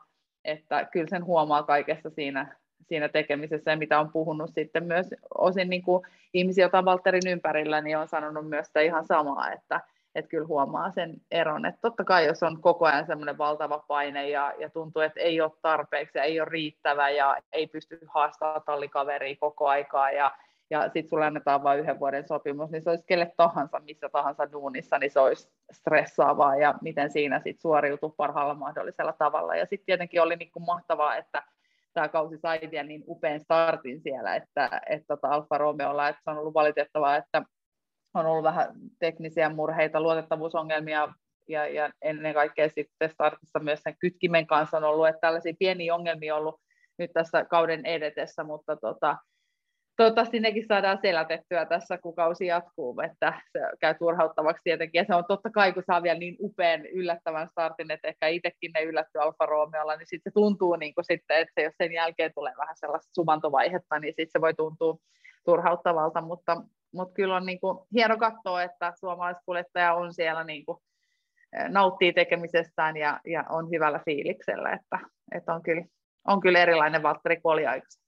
että 0.44 0.85
kyllä 0.85 1.07
sen 1.11 1.24
huomaa 1.24 1.62
kaikessa 1.62 2.11
siinä, 2.11 2.57
siinä 2.88 3.09
tekemisessä 3.09 3.70
ja 3.70 3.77
mitä 3.77 4.00
on 4.00 4.12
puhunut 4.12 4.50
sitten 4.55 4.85
myös 4.85 5.07
osin 5.38 5.70
niin 5.70 5.83
kuin 5.83 6.07
ihmisiä, 6.35 6.64
joita 6.64 6.85
Valterin 6.85 7.29
ympärillä, 7.29 7.81
niin 7.81 7.98
on 7.98 8.09
sanonut 8.09 8.48
myös 8.48 8.66
sitä 8.66 8.81
ihan 8.81 9.05
samaa, 9.05 9.53
että, 9.53 9.81
että 10.14 10.29
kyllä 10.29 10.46
huomaa 10.46 10.90
sen 10.90 11.14
eron. 11.31 11.66
Että 11.66 11.81
totta 11.81 12.05
kai 12.05 12.27
jos 12.27 12.42
on 12.42 12.61
koko 12.61 12.87
ajan 12.87 13.07
semmoinen 13.07 13.38
valtava 13.38 13.85
paine 13.88 14.29
ja, 14.29 14.55
ja 14.59 14.70
tuntuu, 14.70 15.03
että 15.03 15.20
ei 15.20 15.40
ole 15.40 15.53
tarpeeksi 15.62 16.18
ja 16.18 16.24
ei 16.24 16.40
ole 16.40 16.48
riittävä 16.50 17.11
ja 17.11 17.37
ei 17.53 17.66
pysty 17.66 17.98
haastamaan 18.07 18.62
tallikaveria 18.66 19.37
koko 19.40 19.68
aikaa 19.68 20.11
ja, 20.11 20.33
ja 20.70 20.83
sitten 20.83 21.09
sulle 21.09 21.27
annetaan 21.27 21.62
vain 21.62 21.81
yhden 21.81 22.00
vuoden 22.00 22.29
sopimus, 22.29 22.70
niin 22.70 22.83
se 22.83 22.90
olisi 22.90 23.05
kelle 23.07 23.33
tahansa, 23.37 23.81
missä 23.81 24.09
tahansa 24.09 24.53
duunissa, 24.53 24.98
niin 24.98 25.11
se 25.11 25.20
olisi 25.20 25.48
stressaavaa 25.72 26.57
ja 26.57 26.74
miten 26.83 27.11
siinä 27.11 27.38
sitten 27.38 27.61
suoriutuu 27.61 28.14
parhaalla 28.16 28.55
mahdollisella 28.55 29.12
tavalla. 29.12 29.57
Ja 29.57 29.66
sitten 29.66 29.87
tietenkin 29.87 30.22
oli 30.22 30.37
niin 30.37 30.53
kuin 30.53 30.64
mahtavaa, 30.64 31.16
että 31.16 31.42
tämä 31.94 32.09
kausi 32.09 32.38
sai 32.38 32.61
vielä 32.70 32.88
niin 32.88 33.05
upean 33.07 33.40
startin 33.40 34.00
siellä, 34.00 34.37
että, 34.37 34.81
että 34.88 35.07
tota 35.07 35.29
Alfa 35.29 35.59
Romeolla, 35.59 36.09
että 36.09 36.22
se 36.24 36.31
on 36.31 36.38
ollut 36.38 36.55
valitettavaa, 36.55 37.16
että 37.16 37.42
on 38.14 38.27
ollut 38.27 38.44
vähän 38.44 38.74
teknisiä 38.98 39.48
murheita, 39.48 40.00
luotettavuusongelmia 40.00 41.09
ja, 41.48 41.68
ja 41.68 41.90
ennen 42.03 42.35
kaikkea 42.35 42.68
sitten 42.68 43.11
startissa 43.11 43.59
myös 43.59 43.81
sen 43.83 43.96
kytkimen 43.98 44.46
kanssa 44.46 44.77
on 44.77 44.85
ollut, 44.85 45.09
että 45.09 45.20
tällaisia 45.20 45.55
pieniä 45.59 45.94
ongelmia 45.94 46.35
on 46.35 46.40
ollut 46.40 46.61
nyt 46.98 47.11
tässä 47.12 47.44
kauden 47.44 47.87
edetessä, 47.87 48.44
mutta 48.44 48.77
tota, 48.77 49.16
toivottavasti 49.96 50.40
nekin 50.40 50.66
saadaan 50.68 50.98
selätettyä 51.02 51.66
tässä, 51.66 51.98
kun 51.98 52.14
kausi 52.14 52.46
jatkuu, 52.46 53.00
että 53.00 53.40
se 53.52 53.61
käy 53.80 53.94
turhauttavaksi 53.98 54.61
tietenkin, 54.64 54.98
ja 54.98 55.04
se 55.04 55.14
on 55.14 55.24
totta 55.28 55.50
kai, 55.50 55.72
kun 55.72 55.83
saa 55.87 56.02
vielä 56.02 56.18
niin 56.18 56.37
upean 56.40 56.87
yllättävän 56.87 57.48
startin, 57.48 57.90
että 57.90 58.09
ehkä 58.09 58.28
itsekin 58.28 58.70
ne 58.74 58.83
yllättyy 58.83 59.22
Alfa 59.22 59.46
Romeolla, 59.46 59.96
niin 59.96 60.07
sitten 60.07 60.30
se 60.30 60.35
tuntuu 60.35 60.76
niin 60.76 60.94
kuin 60.94 61.04
sitten, 61.04 61.38
että 61.38 61.61
jos 61.61 61.74
sen 61.78 61.92
jälkeen 61.92 62.30
tulee 62.35 62.52
vähän 62.59 62.76
sellaista 62.76 63.14
sumantovaihetta, 63.14 63.98
niin 63.98 64.12
sitten 64.12 64.33
se 64.33 64.40
voi 64.40 64.54
tuntua 64.54 64.96
turhauttavalta, 65.44 66.20
mutta, 66.20 66.62
mutta 66.94 67.14
kyllä 67.14 67.37
on 67.37 67.46
niin 67.46 67.61
kuin 67.61 67.78
hieno 67.92 68.16
katsoa, 68.16 68.62
että 68.62 68.92
suomalaiskuljettaja 69.00 69.94
on 69.94 70.14
siellä 70.14 70.44
niin 70.44 70.64
kuin, 70.64 70.78
nauttii 71.68 72.12
tekemisestään 72.12 72.96
ja, 72.96 73.20
ja 73.26 73.44
on 73.48 73.70
hyvällä 73.70 74.00
fiiliksellä, 74.04 74.72
että, 74.72 74.98
että 75.35 75.54
on, 75.54 75.62
kyllä, 75.62 75.85
on 76.28 76.40
kyllä 76.40 76.59
erilainen 76.59 77.02
Valtteri 77.02 77.40
kuin 77.40 77.52
oli 77.52 77.66
aikaisemmin. 77.66 78.04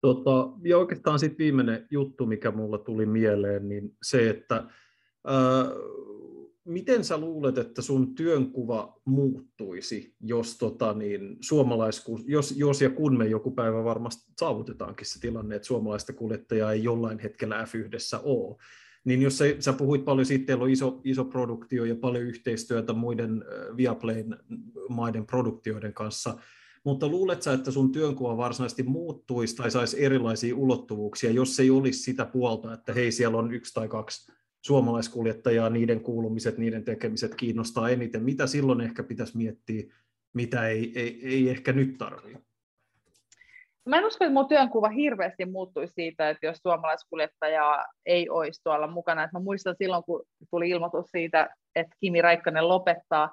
Tota, 0.00 0.48
ja 0.64 0.78
oikeastaan 0.78 1.18
sitten 1.18 1.38
viimeinen 1.38 1.86
juttu, 1.90 2.26
mikä 2.26 2.50
mulla 2.50 2.78
tuli 2.78 3.06
mieleen, 3.06 3.68
niin 3.68 3.96
se, 4.02 4.30
että 4.30 4.64
ää, 5.26 5.66
miten 6.64 7.04
sä 7.04 7.18
luulet, 7.18 7.58
että 7.58 7.82
sun 7.82 8.14
työnkuva 8.14 9.00
muuttuisi, 9.04 10.14
jos, 10.20 10.58
tota, 10.58 10.92
niin, 10.92 11.36
suomalaisku, 11.40 12.20
jos, 12.26 12.54
jos 12.56 12.82
ja 12.82 12.90
kun 12.90 13.18
me 13.18 13.26
joku 13.26 13.50
päivä 13.50 13.84
varmasti 13.84 14.32
saavutetaankin 14.40 15.06
se 15.06 15.20
tilanne, 15.20 15.56
että 15.56 15.66
suomalaista 15.66 16.12
kuljettajaa 16.12 16.72
ei 16.72 16.84
jollain 16.84 17.18
hetkellä 17.18 17.64
F1 17.64 18.20
ole, 18.22 18.56
niin 19.04 19.22
jos 19.22 19.38
sä, 19.38 19.44
sä 19.58 19.72
puhuit 19.72 20.04
paljon 20.04 20.26
siitä, 20.26 20.46
teillä 20.46 20.64
on 20.64 20.70
iso, 20.70 21.00
iso 21.04 21.24
produktio 21.24 21.84
ja 21.84 21.94
paljon 21.94 22.24
yhteistyötä 22.24 22.92
muiden 22.92 23.44
Viaplayn 23.76 24.36
maiden 24.88 25.26
produktioiden 25.26 25.94
kanssa, 25.94 26.36
mutta 26.84 27.08
luulet 27.08 27.46
että 27.46 27.70
sun 27.70 27.92
työnkuva 27.92 28.36
varsinaisesti 28.36 28.82
muuttuisi 28.82 29.56
tai 29.56 29.70
saisi 29.70 30.04
erilaisia 30.04 30.56
ulottuvuuksia, 30.56 31.30
jos 31.30 31.60
ei 31.60 31.70
olisi 31.70 32.02
sitä 32.02 32.24
puolta, 32.24 32.74
että 32.74 32.92
hei, 32.92 33.12
siellä 33.12 33.38
on 33.38 33.54
yksi 33.54 33.74
tai 33.74 33.88
kaksi 33.88 34.32
suomalaiskuljettajaa, 34.64 35.70
niiden 35.70 36.00
kuulumiset, 36.00 36.58
niiden 36.58 36.84
tekemiset 36.84 37.34
kiinnostaa 37.34 37.90
eniten. 37.90 38.22
Mitä 38.22 38.46
silloin 38.46 38.80
ehkä 38.80 39.02
pitäisi 39.02 39.36
miettiä, 39.36 39.82
mitä 40.32 40.68
ei, 40.68 40.92
ei, 40.94 41.20
ei 41.22 41.50
ehkä 41.50 41.72
nyt 41.72 41.98
tarvitse? 41.98 42.40
Mä 43.86 43.98
en 43.98 44.06
usko, 44.06 44.24
että 44.24 44.34
mun 44.34 44.48
työnkuva 44.48 44.88
hirveästi 44.88 45.44
muuttuisi 45.44 45.94
siitä, 45.94 46.30
että 46.30 46.46
jos 46.46 46.58
suomalaiskuljettajaa 46.58 47.86
ei 48.06 48.28
olisi 48.28 48.62
tuolla 48.62 48.86
mukana. 48.86 49.24
Et 49.24 49.32
mä 49.32 49.40
muistan 49.40 49.74
silloin, 49.78 50.04
kun 50.04 50.22
tuli 50.50 50.70
ilmoitus 50.70 51.06
siitä, 51.10 51.56
että 51.74 51.96
Kimi 52.00 52.22
Raikkonen 52.22 52.68
lopettaa, 52.68 53.30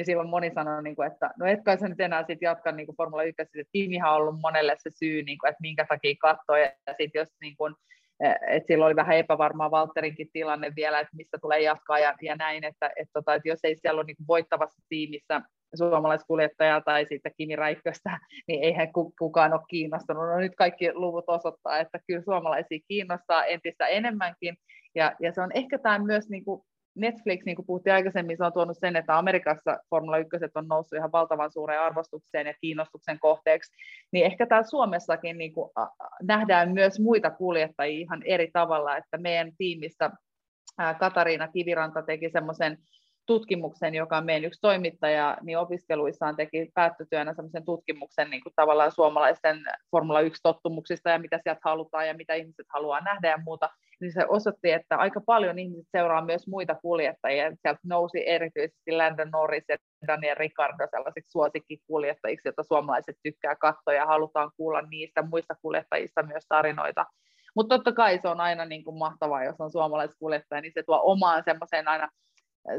niin 0.00 0.06
silloin 0.06 0.28
moni 0.28 0.50
sanoi, 0.54 0.82
niin 0.82 0.96
kuin, 0.96 1.12
että 1.12 1.30
no 1.38 1.46
et 1.46 1.60
kai 1.64 1.78
sä 1.78 1.88
nyt 1.88 2.00
enää 2.00 2.24
sit 2.26 2.42
jatka 2.42 2.72
niin 2.72 2.86
kuin 2.86 2.96
Formula 2.96 3.22
1, 3.22 3.42
että 3.42 3.58
Kimihan 3.72 4.10
on 4.10 4.16
ollut 4.16 4.40
monelle 4.40 4.76
se 4.78 4.90
syy, 4.90 5.22
niin 5.22 5.38
kuin, 5.38 5.48
että 5.48 5.60
minkä 5.60 5.86
takia 5.88 6.14
katsoo, 6.20 6.56
ja 6.56 6.70
sitten 6.98 7.20
jos 7.20 7.28
niin 7.40 7.56
kuin, 7.56 7.74
että 8.48 8.66
silloin 8.66 8.86
oli 8.86 8.96
vähän 8.96 9.16
epävarmaa 9.16 9.70
Valtterinkin 9.70 10.28
tilanne 10.32 10.72
vielä, 10.76 11.00
että 11.00 11.16
mistä 11.16 11.38
tulee 11.42 11.60
jatkaa 11.60 11.98
ja, 11.98 12.14
ja 12.22 12.36
näin, 12.36 12.64
että, 12.64 12.90
että, 12.96 13.12
tota, 13.12 13.34
että 13.34 13.48
jos 13.48 13.58
ei 13.64 13.76
siellä 13.76 13.98
ole 13.98 14.06
niin 14.06 14.26
voittavassa 14.28 14.82
tiimissä 14.88 15.40
suomalaiskuljettaja 15.74 16.80
tai 16.80 17.06
sitten 17.08 17.32
Kimi 17.36 17.56
Räikköstä, 17.56 18.18
niin 18.48 18.64
eihän 18.64 18.92
kukaan 19.18 19.52
ole 19.52 19.60
kiinnostunut. 19.68 20.28
No 20.28 20.36
nyt 20.36 20.56
kaikki 20.56 20.92
luvut 20.94 21.24
osoittaa, 21.26 21.78
että 21.78 21.98
kyllä 22.06 22.22
suomalaisia 22.22 22.78
kiinnostaa 22.88 23.44
entistä 23.44 23.86
enemmänkin, 23.86 24.56
ja, 24.94 25.16
ja 25.20 25.32
se 25.32 25.40
on 25.40 25.50
ehkä 25.54 25.78
tämä 25.78 25.98
myös 25.98 26.28
niin 26.28 26.44
kuin 26.44 26.62
Netflix, 26.94 27.44
niin 27.44 27.56
kuin 27.56 27.66
puhuttiin 27.66 27.94
aikaisemmin, 27.94 28.36
se 28.36 28.44
on 28.44 28.52
tuonut 28.52 28.76
sen, 28.78 28.96
että 28.96 29.18
Amerikassa 29.18 29.76
Formula 29.90 30.18
1 30.18 30.30
on 30.54 30.68
noussut 30.68 30.96
ihan 30.96 31.12
valtavan 31.12 31.52
suureen 31.52 31.80
arvostukseen 31.80 32.46
ja 32.46 32.54
kiinnostuksen 32.60 33.18
kohteeksi, 33.18 33.72
niin 34.12 34.26
ehkä 34.26 34.46
täällä 34.46 34.68
Suomessakin 34.68 35.38
niin 35.38 35.52
kuin, 35.52 35.70
nähdään 36.22 36.72
myös 36.72 37.00
muita 37.00 37.30
kuljettajia 37.30 38.00
ihan 38.00 38.22
eri 38.24 38.50
tavalla, 38.52 38.96
että 38.96 39.18
meidän 39.18 39.52
tiimissä 39.58 40.10
Katariina 40.98 41.48
Kiviranta 41.48 42.02
teki 42.02 42.30
semmoisen 42.30 42.78
tutkimuksen, 43.30 43.94
joka 43.94 44.16
on 44.16 44.24
meidän 44.24 44.44
yksi 44.44 44.60
toimittaja, 44.60 45.36
niin 45.42 45.58
opiskeluissaan 45.58 46.36
teki 46.36 46.70
päättötyönä 46.74 47.34
sellaisen 47.34 47.64
tutkimuksen 47.64 48.30
niin 48.30 48.42
kuin 48.42 48.52
tavallaan 48.56 48.92
suomalaisten 48.92 49.56
Formula 49.90 50.20
1-tottumuksista 50.20 51.10
ja 51.10 51.18
mitä 51.18 51.40
sieltä 51.42 51.60
halutaan 51.64 52.08
ja 52.08 52.14
mitä 52.14 52.34
ihmiset 52.34 52.66
haluaa 52.68 53.00
nähdä 53.00 53.28
ja 53.28 53.38
muuta, 53.44 53.68
niin 54.00 54.12
se 54.12 54.24
osoitti, 54.28 54.70
että 54.70 54.96
aika 54.96 55.20
paljon 55.26 55.58
ihmiset 55.58 55.86
seuraa 55.92 56.24
myös 56.24 56.46
muita 56.46 56.74
kuljettajia. 56.74 57.52
Sieltä 57.62 57.80
nousi 57.84 58.28
erityisesti 58.28 58.92
Landon 58.92 59.30
Norris 59.30 59.64
ja 59.68 59.76
Daniel 60.06 60.36
Ricardo 60.36 60.86
sellaisiksi 60.90 61.30
suosikkikuljettajiksi, 61.30 62.48
joita 62.48 62.62
suomalaiset 62.62 63.16
tykkää 63.22 63.56
katsoa 63.56 63.94
ja 63.94 64.06
halutaan 64.06 64.50
kuulla 64.56 64.82
niistä 64.82 65.22
muista 65.22 65.54
kuljettajista 65.62 66.22
myös 66.22 66.44
tarinoita. 66.48 67.06
Mutta 67.56 67.74
totta 67.74 67.92
kai 67.92 68.18
se 68.18 68.28
on 68.28 68.40
aina 68.40 68.64
niin 68.64 68.84
kuin 68.84 68.98
mahtavaa, 68.98 69.44
jos 69.44 69.60
on 69.60 69.72
suomalaiskuljettaja, 69.72 70.60
niin 70.60 70.72
se 70.72 70.82
tuo 70.82 71.00
omaan 71.04 71.42
semmoiseen 71.44 71.88
aina 71.88 72.08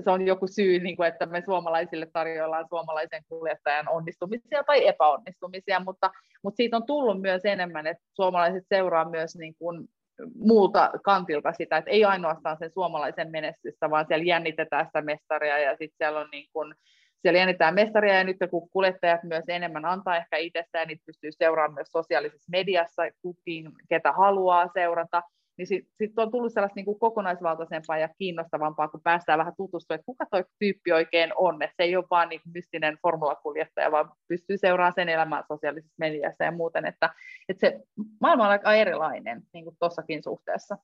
se 0.03 0.11
on 0.11 0.27
joku 0.27 0.47
syy, 0.47 0.79
niin 0.79 0.95
kuin, 0.95 1.07
että 1.07 1.25
me 1.25 1.41
suomalaisille 1.45 2.07
tarjoillaan 2.13 2.65
suomalaisen 2.69 3.23
kuljettajan 3.29 3.89
onnistumisia 3.89 4.63
tai 4.63 4.87
epäonnistumisia, 4.87 5.79
mutta, 5.79 6.11
mutta 6.43 6.57
siitä 6.57 6.77
on 6.77 6.85
tullut 6.85 7.21
myös 7.21 7.45
enemmän, 7.45 7.87
että 7.87 8.03
suomalaiset 8.13 8.63
seuraa 8.69 9.09
myös 9.09 9.35
niin 9.35 9.55
kuin 9.59 9.87
muuta 10.35 10.91
kantilta 11.03 11.53
sitä, 11.53 11.77
että 11.77 11.91
ei 11.91 12.05
ainoastaan 12.05 12.57
sen 12.57 12.71
suomalaisen 12.71 13.31
menestystä, 13.31 13.89
vaan 13.89 14.05
siellä 14.07 14.25
jännitetään 14.25 14.85
sitä 14.85 15.01
mestaria 15.01 15.59
ja 15.59 15.71
sitten 15.71 15.97
siellä 15.97 16.19
on 16.19 16.29
niin 16.31 16.47
kuin, 16.53 16.75
siellä 17.21 17.39
jännitetään 17.39 17.75
mestaria 17.75 18.13
ja 18.13 18.23
nyt 18.23 18.37
kun 18.51 18.69
kuljettajat 18.69 19.23
myös 19.23 19.43
enemmän 19.47 19.85
antaa 19.85 20.17
ehkä 20.17 20.37
itsestään, 20.37 20.87
niin 20.87 21.01
pystyy 21.05 21.31
seuraamaan 21.31 21.73
myös 21.73 21.87
sosiaalisessa 21.91 22.51
mediassa 22.51 23.03
kukin, 23.21 23.71
ketä 23.89 24.11
haluaa 24.11 24.69
seurata, 24.73 25.21
niin 25.61 25.67
sitten 25.67 25.93
sit 25.97 26.19
on 26.19 26.31
tullut 26.31 26.53
sellaista 26.53 26.75
niin 26.75 26.85
kuin 26.85 26.99
kokonaisvaltaisempaa 26.99 27.97
ja 27.97 28.09
kiinnostavampaa, 28.17 28.87
kun 28.87 29.01
päästään 29.01 29.39
vähän 29.39 29.53
tutustumaan, 29.57 29.99
että 29.99 30.05
kuka 30.05 30.25
tuo 30.25 30.43
tyyppi 30.59 30.91
oikein 30.91 31.31
on, 31.35 31.61
että 31.61 31.75
se 31.77 31.83
ei 31.83 31.95
ole 31.95 32.05
vaan 32.11 32.29
niin 32.29 32.41
mystinen 32.53 32.97
formulakuljettaja, 33.01 33.91
vaan 33.91 34.11
pystyy 34.27 34.57
seuraamaan 34.57 34.93
sen 34.95 35.09
elämää 35.09 35.43
sosiaalisessa 35.47 35.95
mediassa 35.97 36.43
ja 36.43 36.51
muuten, 36.51 36.85
että, 36.85 37.13
että 37.49 37.67
se 37.67 37.79
maailma 38.21 38.43
on 38.43 38.49
aika 38.49 38.73
erilainen 38.73 39.41
niin 39.53 39.63
kuin 39.63 39.75
tuossakin 39.79 40.23
suhteessa. 40.23 40.77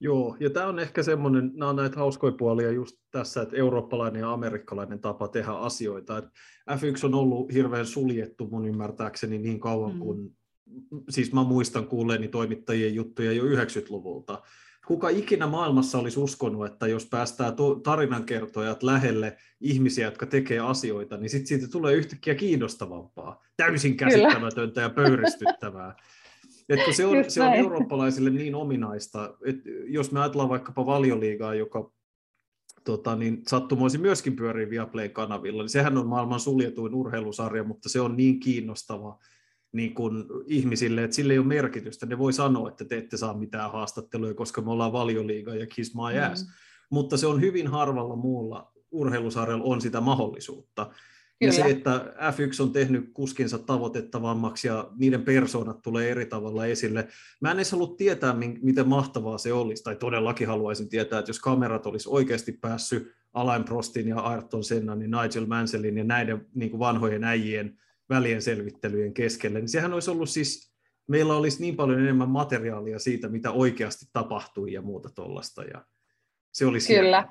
Joo, 0.00 0.36
ja 0.40 0.50
tämä 0.50 0.66
on 0.66 0.78
ehkä 0.78 1.02
semmoinen, 1.02 1.50
nämä 1.54 1.70
on 1.70 1.76
näitä 1.76 1.98
hauskoja 1.98 2.32
puolia 2.38 2.70
just 2.70 2.96
tässä, 3.10 3.42
että 3.42 3.56
eurooppalainen 3.56 4.20
ja 4.20 4.32
amerikkalainen 4.32 5.00
tapa 5.00 5.28
tehdä 5.28 5.52
asioita. 5.52 6.18
Et 6.18 6.24
F1 6.70 7.04
on 7.04 7.14
ollut 7.14 7.52
hirveän 7.52 7.86
suljettu 7.86 8.48
mun 8.50 8.68
ymmärtääkseni 8.68 9.38
niin 9.38 9.60
kauan 9.60 9.92
mm. 9.92 9.98
kuin 9.98 10.36
siis 11.08 11.32
mä 11.32 11.44
muistan 11.44 11.86
kuulleeni 11.86 12.28
toimittajien 12.28 12.94
juttuja 12.94 13.32
jo 13.32 13.44
90-luvulta. 13.44 14.42
Kuka 14.86 15.08
ikinä 15.08 15.46
maailmassa 15.46 15.98
olisi 15.98 16.20
uskonut, 16.20 16.66
että 16.66 16.86
jos 16.86 17.06
päästään 17.06 17.54
tarinankertojat 17.82 18.82
lähelle 18.82 19.36
ihmisiä, 19.60 20.06
jotka 20.06 20.26
tekee 20.26 20.58
asioita, 20.58 21.16
niin 21.16 21.30
sitten 21.30 21.46
siitä 21.46 21.68
tulee 21.68 21.94
yhtäkkiä 21.94 22.34
kiinnostavampaa, 22.34 23.42
täysin 23.56 23.96
käsittämätöntä 23.96 24.80
ja 24.80 24.90
pöyristyttävää. 24.90 25.96
Et 26.68 26.84
kun 26.84 26.94
se 26.94 27.06
on, 27.06 27.30
se 27.30 27.42
on 27.42 27.54
eurooppalaisille 27.54 28.30
niin 28.30 28.54
ominaista, 28.54 29.34
että 29.44 29.70
jos 29.86 30.12
me 30.12 30.20
ajatellaan 30.20 30.48
vaikkapa 30.48 30.86
valioliigaa, 30.86 31.54
joka 31.54 31.90
tota, 32.84 33.16
niin 33.16 33.42
sattumoisin 33.46 34.00
myöskin 34.00 34.36
pyörii 34.36 34.70
Viaplay 34.70 35.08
kanavilla, 35.08 35.62
niin 35.62 35.70
sehän 35.70 35.98
on 35.98 36.06
maailman 36.06 36.40
suljetuin 36.40 36.94
urheilusarja, 36.94 37.64
mutta 37.64 37.88
se 37.88 38.00
on 38.00 38.16
niin 38.16 38.40
kiinnostava, 38.40 39.18
niin 39.72 39.94
kuin 39.94 40.24
ihmisille, 40.46 41.04
että 41.04 41.16
sille 41.16 41.32
ei 41.32 41.38
ole 41.38 41.46
merkitystä. 41.46 42.06
Ne 42.06 42.18
voi 42.18 42.32
sanoa, 42.32 42.68
että 42.68 42.84
te 42.84 42.98
ette 42.98 43.16
saa 43.16 43.38
mitään 43.38 43.72
haastatteluja, 43.72 44.34
koska 44.34 44.62
me 44.62 44.70
ollaan 44.70 44.92
valioliiga 44.92 45.54
ja 45.54 45.66
kiss 45.66 45.94
my 45.94 46.20
ass. 46.20 46.44
Mm. 46.44 46.50
Mutta 46.90 47.16
se 47.16 47.26
on 47.26 47.40
hyvin 47.40 47.66
harvalla 47.66 48.16
muulla 48.16 48.72
urheilusarjalla 48.90 49.64
on 49.64 49.80
sitä 49.80 50.00
mahdollisuutta. 50.00 50.90
Ja 51.40 51.52
se, 51.52 51.62
että 51.62 52.14
F1 52.16 52.62
on 52.62 52.72
tehnyt 52.72 53.10
kuskinsa 53.14 53.58
tavoitettavammaksi 53.58 54.68
ja 54.68 54.90
niiden 54.96 55.22
persoonat 55.22 55.82
tulee 55.82 56.10
eri 56.10 56.26
tavalla 56.26 56.66
esille. 56.66 57.08
Mä 57.40 57.50
en 57.50 57.56
edes 57.56 57.72
halua 57.72 57.94
tietää, 57.96 58.34
miten 58.62 58.88
mahtavaa 58.88 59.38
se 59.38 59.52
olisi, 59.52 59.82
tai 59.82 59.96
todellakin 59.96 60.46
haluaisin 60.48 60.88
tietää, 60.88 61.18
että 61.18 61.30
jos 61.30 61.40
kamerat 61.40 61.86
olisi 61.86 62.08
oikeasti 62.08 62.52
päässyt 62.52 63.12
Alain 63.34 63.64
Prostin 63.64 64.08
ja 64.08 64.20
Ayrton 64.20 64.64
Sennan, 64.64 64.98
niin 64.98 65.10
Nigel 65.10 65.46
Mansellin 65.46 65.98
ja 65.98 66.04
näiden 66.04 66.46
niin 66.54 66.70
kuin 66.70 66.78
vanhojen 66.78 67.24
äijien 67.24 67.78
välien 68.08 68.42
selvittelyjen 68.42 69.14
keskelle, 69.14 69.58
niin 69.58 69.68
sehän 69.68 69.94
olisi 69.94 70.10
ollut 70.10 70.28
siis, 70.28 70.76
meillä 71.08 71.36
olisi 71.36 71.60
niin 71.60 71.76
paljon 71.76 72.00
enemmän 72.00 72.28
materiaalia 72.28 72.98
siitä, 72.98 73.28
mitä 73.28 73.50
oikeasti 73.50 74.04
tapahtui 74.12 74.72
ja 74.72 74.82
muuta 74.82 75.08
tuollaista. 75.14 75.62
Ja 75.62 75.84
se 76.52 76.66
olisi 76.66 76.94
Kyllä. 76.94 77.28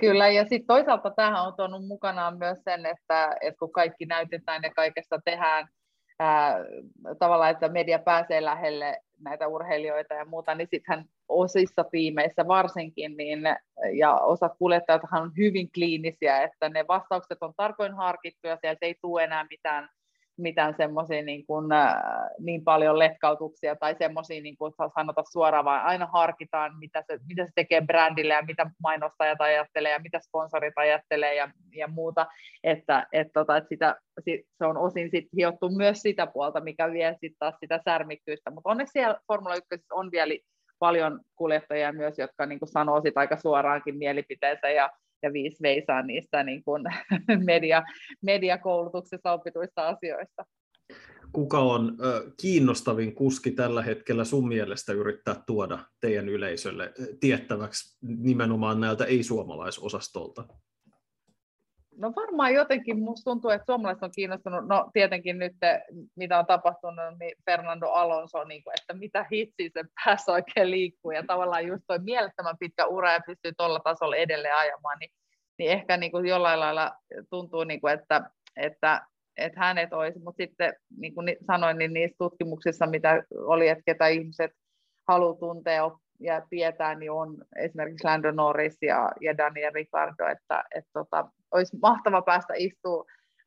Kyllä, 0.00 0.28
ja 0.28 0.42
sitten 0.42 0.66
toisaalta 0.66 1.10
tähän 1.10 1.46
on 1.46 1.54
tuonut 1.56 1.86
mukanaan 1.86 2.38
myös 2.38 2.58
sen, 2.64 2.86
että, 2.86 3.36
että 3.40 3.58
kun 3.58 3.72
kaikki 3.72 4.06
näytetään 4.06 4.62
ja 4.62 4.74
kaikesta 4.74 5.20
tehdään 5.24 5.68
ää, 6.18 6.56
tavallaan, 7.18 7.50
että 7.50 7.68
media 7.68 7.98
pääsee 7.98 8.44
lähelle 8.44 9.00
näitä 9.20 9.48
urheilijoita 9.48 10.14
ja 10.14 10.24
muuta, 10.24 10.54
niin 10.54 10.68
sittenhän 10.70 11.04
osissa 11.28 11.84
tiimeissä 11.84 12.46
varsinkin, 12.48 13.16
niin, 13.16 13.40
ja 13.98 14.14
osa 14.14 14.48
kuljettajathan 14.48 15.22
on 15.22 15.32
hyvin 15.38 15.68
kliinisiä, 15.74 16.42
että 16.42 16.68
ne 16.68 16.84
vastaukset 16.88 17.38
on 17.42 17.52
tarkoin 17.56 17.94
harkittu 17.94 18.46
ja 18.48 18.56
sieltä 18.60 18.86
ei 18.86 18.94
tule 19.02 19.24
enää 19.24 19.46
mitään 19.50 19.88
mitään 20.36 20.74
semmoisia 20.76 21.22
niin, 21.22 21.46
kuin, 21.46 21.72
äh, 21.72 21.96
niin 22.40 22.64
paljon 22.64 22.98
letkautuksia 22.98 23.76
tai 23.76 23.94
semmoisia, 23.98 24.42
niin 24.42 24.56
kuin 24.56 24.72
sanota 24.94 25.22
suoraan, 25.32 25.64
vaan 25.64 25.84
aina 25.84 26.06
harkitaan, 26.12 26.78
mitä 26.78 27.04
se, 27.06 27.18
mitä 27.28 27.44
se 27.44 27.50
tekee 27.54 27.80
brändille 27.80 28.34
ja 28.34 28.42
mitä 28.42 28.70
mainostajat 28.82 29.40
ajattelee 29.40 29.92
ja 29.92 29.98
mitä 29.98 30.20
sponsorit 30.20 30.72
ajattelee 30.76 31.34
ja, 31.34 31.50
ja 31.76 31.88
muuta, 31.88 32.26
että, 32.64 33.06
et, 33.12 33.28
tota, 33.32 33.56
että 33.56 33.68
sitä, 33.68 33.96
se 34.58 34.66
on 34.66 34.76
osin 34.76 35.10
sit 35.10 35.28
hiottu 35.36 35.68
myös 35.68 36.02
sitä 36.02 36.26
puolta, 36.26 36.60
mikä 36.60 36.92
vie 36.92 37.10
sitten 37.12 37.36
taas 37.38 37.54
sitä 37.60 37.80
särmikkyyttä, 37.84 38.50
mutta 38.50 38.70
onneksi 38.70 38.92
siellä 38.92 39.20
Formula 39.26 39.54
1 39.54 39.86
on 39.92 40.10
vielä 40.10 40.34
paljon 40.78 41.20
kuljettajia 41.36 41.92
myös, 41.92 42.18
jotka 42.18 42.46
niin 42.46 42.58
kuin 42.58 42.68
sanoo 42.68 43.00
sitä 43.00 43.20
aika 43.20 43.36
suoraankin 43.36 43.98
mielipiteensä 43.98 44.70
ja 44.70 44.90
ja 45.24 45.32
viisi 45.32 45.62
veisaa 45.62 46.02
niistä 46.02 46.42
niin 46.42 46.64
kuin 46.64 46.82
media, 47.46 47.82
mediakoulutuksessa 48.22 49.32
opituista 49.32 49.88
asioista. 49.88 50.44
Kuka 51.32 51.58
on 51.58 51.96
ö, 52.04 52.30
kiinnostavin 52.40 53.14
kuski 53.14 53.50
tällä 53.50 53.82
hetkellä 53.82 54.24
sun 54.24 54.48
mielestä 54.48 54.92
yrittää 54.92 55.36
tuoda 55.46 55.78
teidän 56.00 56.28
yleisölle 56.28 56.92
tiettäväksi 57.20 57.98
nimenomaan 58.02 58.80
näiltä 58.80 59.04
ei-suomalaisosastolta? 59.04 60.44
No 61.96 62.12
varmaan 62.16 62.54
jotenkin 62.54 62.98
musta 62.98 63.30
tuntuu, 63.30 63.50
että 63.50 63.64
suomalaiset 63.66 64.02
on 64.02 64.10
kiinnostunut, 64.14 64.66
no 64.68 64.90
tietenkin 64.92 65.38
nyt 65.38 65.52
mitä 66.16 66.38
on 66.38 66.46
tapahtunut, 66.46 67.18
niin 67.20 67.36
Fernando 67.46 67.86
Alonso, 67.86 68.44
niin 68.44 68.64
kuin, 68.64 68.74
että 68.80 68.94
mitä 68.94 69.26
hitsiä 69.32 69.70
se 69.72 69.84
päässä 70.04 70.32
oikein 70.32 70.70
liikkuu. 70.70 71.10
Ja 71.10 71.24
tavallaan 71.26 71.66
just 71.66 71.82
toi 71.86 71.98
mielettömän 71.98 72.58
pitkä 72.58 72.86
ura 72.86 73.12
ja 73.12 73.20
pystyy 73.26 73.52
tuolla 73.56 73.80
tasolla 73.80 74.16
edelleen 74.16 74.56
ajamaan, 74.56 74.98
niin, 74.98 75.10
niin 75.58 75.70
ehkä 75.70 75.96
niin 75.96 76.12
kuin 76.12 76.26
jollain 76.26 76.60
lailla 76.60 76.92
tuntuu, 77.30 77.64
niin 77.64 77.80
kuin, 77.80 77.92
että, 77.94 78.30
että, 78.56 79.06
että 79.36 79.60
hänet 79.60 79.92
olisi, 79.92 80.18
mutta 80.18 80.42
sitten 80.42 80.74
niin 80.98 81.14
kuin 81.14 81.36
sanoin, 81.46 81.78
niin 81.78 81.92
niissä 81.92 82.16
tutkimuksissa, 82.18 82.86
mitä 82.86 83.22
oli, 83.36 83.68
että 83.68 83.82
ketä 83.86 84.08
ihmiset 84.08 84.50
haluaa 85.08 85.38
tuntea 85.38 85.90
ja 86.20 86.42
tietää, 86.50 86.94
niin 86.94 87.10
on 87.10 87.36
esimerkiksi 87.56 88.04
Lando 88.04 88.30
Norris 88.30 88.78
ja, 88.82 89.12
ja 89.20 89.38
Daniel 89.38 89.72
Ricardo, 89.72 90.26
että, 90.26 90.64
että 90.74 90.90
tota, 90.92 91.28
olisi 91.54 91.78
mahtava 91.82 92.22
päästä 92.22 92.54
istua 92.56 93.04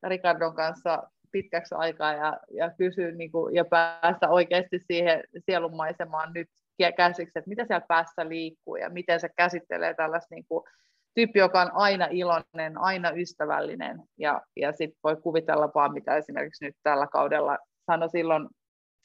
Ricardon 0.08 0.56
kanssa 0.56 1.04
pitkäksi 1.32 1.76
aikaa 1.76 2.14
ja, 2.14 2.40
ja 2.52 2.72
kysyä 2.78 3.12
niin 3.12 3.32
kuin, 3.32 3.56
ja 3.56 3.66
päästä 3.66 4.30
oikeasti 4.30 4.80
siihen 4.88 5.24
sielunmaisemaan 5.46 6.34
nyt 6.34 6.48
käsiksi, 6.98 7.40
että 7.40 7.50
mitä 7.50 7.66
siellä 7.66 7.86
päässä 7.88 8.30
liikkuu 8.30 8.76
ja 8.76 8.90
miten 8.90 9.20
se 9.20 9.30
käsittelee 9.38 9.94
tällaista 9.94 10.36
niin 10.36 10.46
kuin, 10.50 10.64
tyyppi, 11.16 11.40
joka 11.40 11.62
on 11.62 11.72
aina 11.74 12.08
iloinen, 12.12 12.78
aina 12.78 13.12
ystävällinen. 13.12 14.02
Ja, 14.18 14.42
ja 14.56 14.72
sitten 14.72 15.00
voi 15.04 15.16
kuvitella 15.16 15.72
vaan, 15.76 15.94
mitä 15.94 16.16
esimerkiksi 16.16 16.66
nyt 16.66 16.76
tällä 16.84 17.08
kaudella 17.08 17.58
sanoi 17.86 18.10
silloin, 18.10 18.48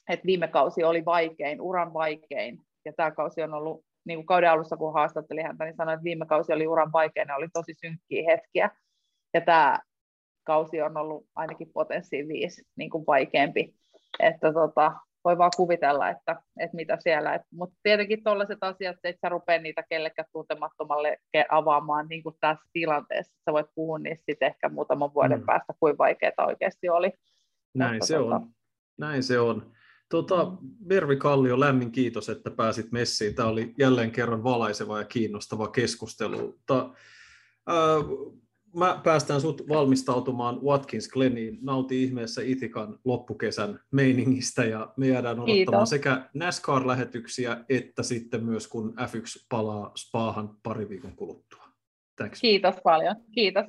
että 0.09 0.25
viime 0.25 0.47
kausi 0.47 0.83
oli 0.83 1.05
vaikein, 1.05 1.61
uran 1.61 1.93
vaikein. 1.93 2.59
Ja 2.85 2.93
tämä 2.97 3.11
kausi 3.11 3.41
on 3.41 3.53
ollut, 3.53 3.85
niin 4.05 4.17
kuin 4.17 4.25
kauden 4.25 4.51
alussa 4.51 4.77
kun 4.77 4.93
haastattelin 4.93 5.45
häntä, 5.45 5.65
niin 5.65 5.75
sanoin, 5.75 5.93
että 5.93 6.03
viime 6.03 6.25
kausi 6.25 6.53
oli 6.53 6.67
uran 6.67 6.91
vaikein 6.91 7.27
ja 7.27 7.35
oli 7.35 7.47
tosi 7.53 7.73
synkkiä 7.81 8.23
hetkiä 8.31 8.69
ja 9.33 9.41
tämä 9.41 9.79
kausi 10.43 10.81
on 10.81 10.97
ollut 10.97 11.27
ainakin 11.35 11.71
potenssiin 11.73 12.27
viisi 12.27 12.63
niin 12.75 12.89
kuin 12.89 13.03
vaikeampi, 13.07 13.75
että 14.19 14.53
tota, 14.53 14.91
voi 15.25 15.37
vaan 15.37 15.51
kuvitella, 15.57 16.09
että, 16.09 16.41
että 16.59 16.75
mitä 16.75 16.97
siellä, 16.99 17.39
mutta 17.51 17.75
tietenkin 17.83 18.23
tuollaiset 18.23 18.57
asiat, 18.61 18.97
että 19.03 19.19
sä 19.21 19.29
rupea 19.29 19.59
niitä 19.59 19.83
kellekään 19.89 20.27
tuntemattomalle 20.31 21.17
avaamaan 21.49 22.07
niin 22.07 22.23
kuin 22.23 22.35
tässä 22.41 22.69
tilanteessa, 22.73 23.33
sä 23.45 23.53
voit 23.53 23.67
puhua 23.75 23.99
niistä 23.99 24.23
sitten 24.29 24.47
ehkä 24.47 24.69
muutaman 24.69 25.13
vuoden 25.13 25.39
mm. 25.39 25.45
päästä, 25.45 25.73
kuin 25.79 25.97
vaikeaa 25.97 26.47
oikeasti 26.47 26.89
oli. 26.89 27.11
Näin 27.73 27.93
mutta, 27.93 28.07
se 28.07 28.17
tota... 28.17 28.35
on, 28.35 28.49
näin 28.97 29.23
se 29.23 29.39
on. 29.39 29.71
Tota. 30.09 30.51
Mervi 30.85 31.15
Kallio, 31.15 31.59
lämmin 31.59 31.91
kiitos, 31.91 32.29
että 32.29 32.51
pääsit 32.51 32.91
messiin. 32.91 33.35
Tämä 33.35 33.47
oli 33.47 33.73
jälleen 33.77 34.11
kerran 34.11 34.43
valaiseva 34.43 34.99
ja 34.99 35.05
kiinnostava 35.05 35.67
keskustelu. 35.67 36.59
Ta, 36.65 36.93
äh, 37.69 38.05
mä 38.75 39.01
päästään 39.03 39.41
sut 39.41 39.69
valmistautumaan 39.69 40.61
Watkins 40.61 41.09
Gleniin. 41.09 41.59
Nauti 41.61 42.03
ihmeessä 42.03 42.41
Itikan 42.41 42.99
loppukesän 43.05 43.79
meiningistä 43.91 44.65
ja 44.65 44.93
me 44.97 45.07
jäädään 45.07 45.39
odottamaan 45.39 45.55
Kiitos. 45.55 45.89
sekä 45.89 46.29
NASCAR-lähetyksiä 46.33 47.65
että 47.69 48.03
sitten 48.03 48.43
myös 48.43 48.67
kun 48.67 48.93
F1 48.97 49.45
palaa 49.49 49.91
Spaahan 49.95 50.57
pari 50.63 50.89
viikon 50.89 51.15
kuluttua. 51.15 51.63
Thanks. 52.15 52.41
Kiitos 52.41 52.75
paljon. 52.83 53.15
Kiitos. 53.31 53.65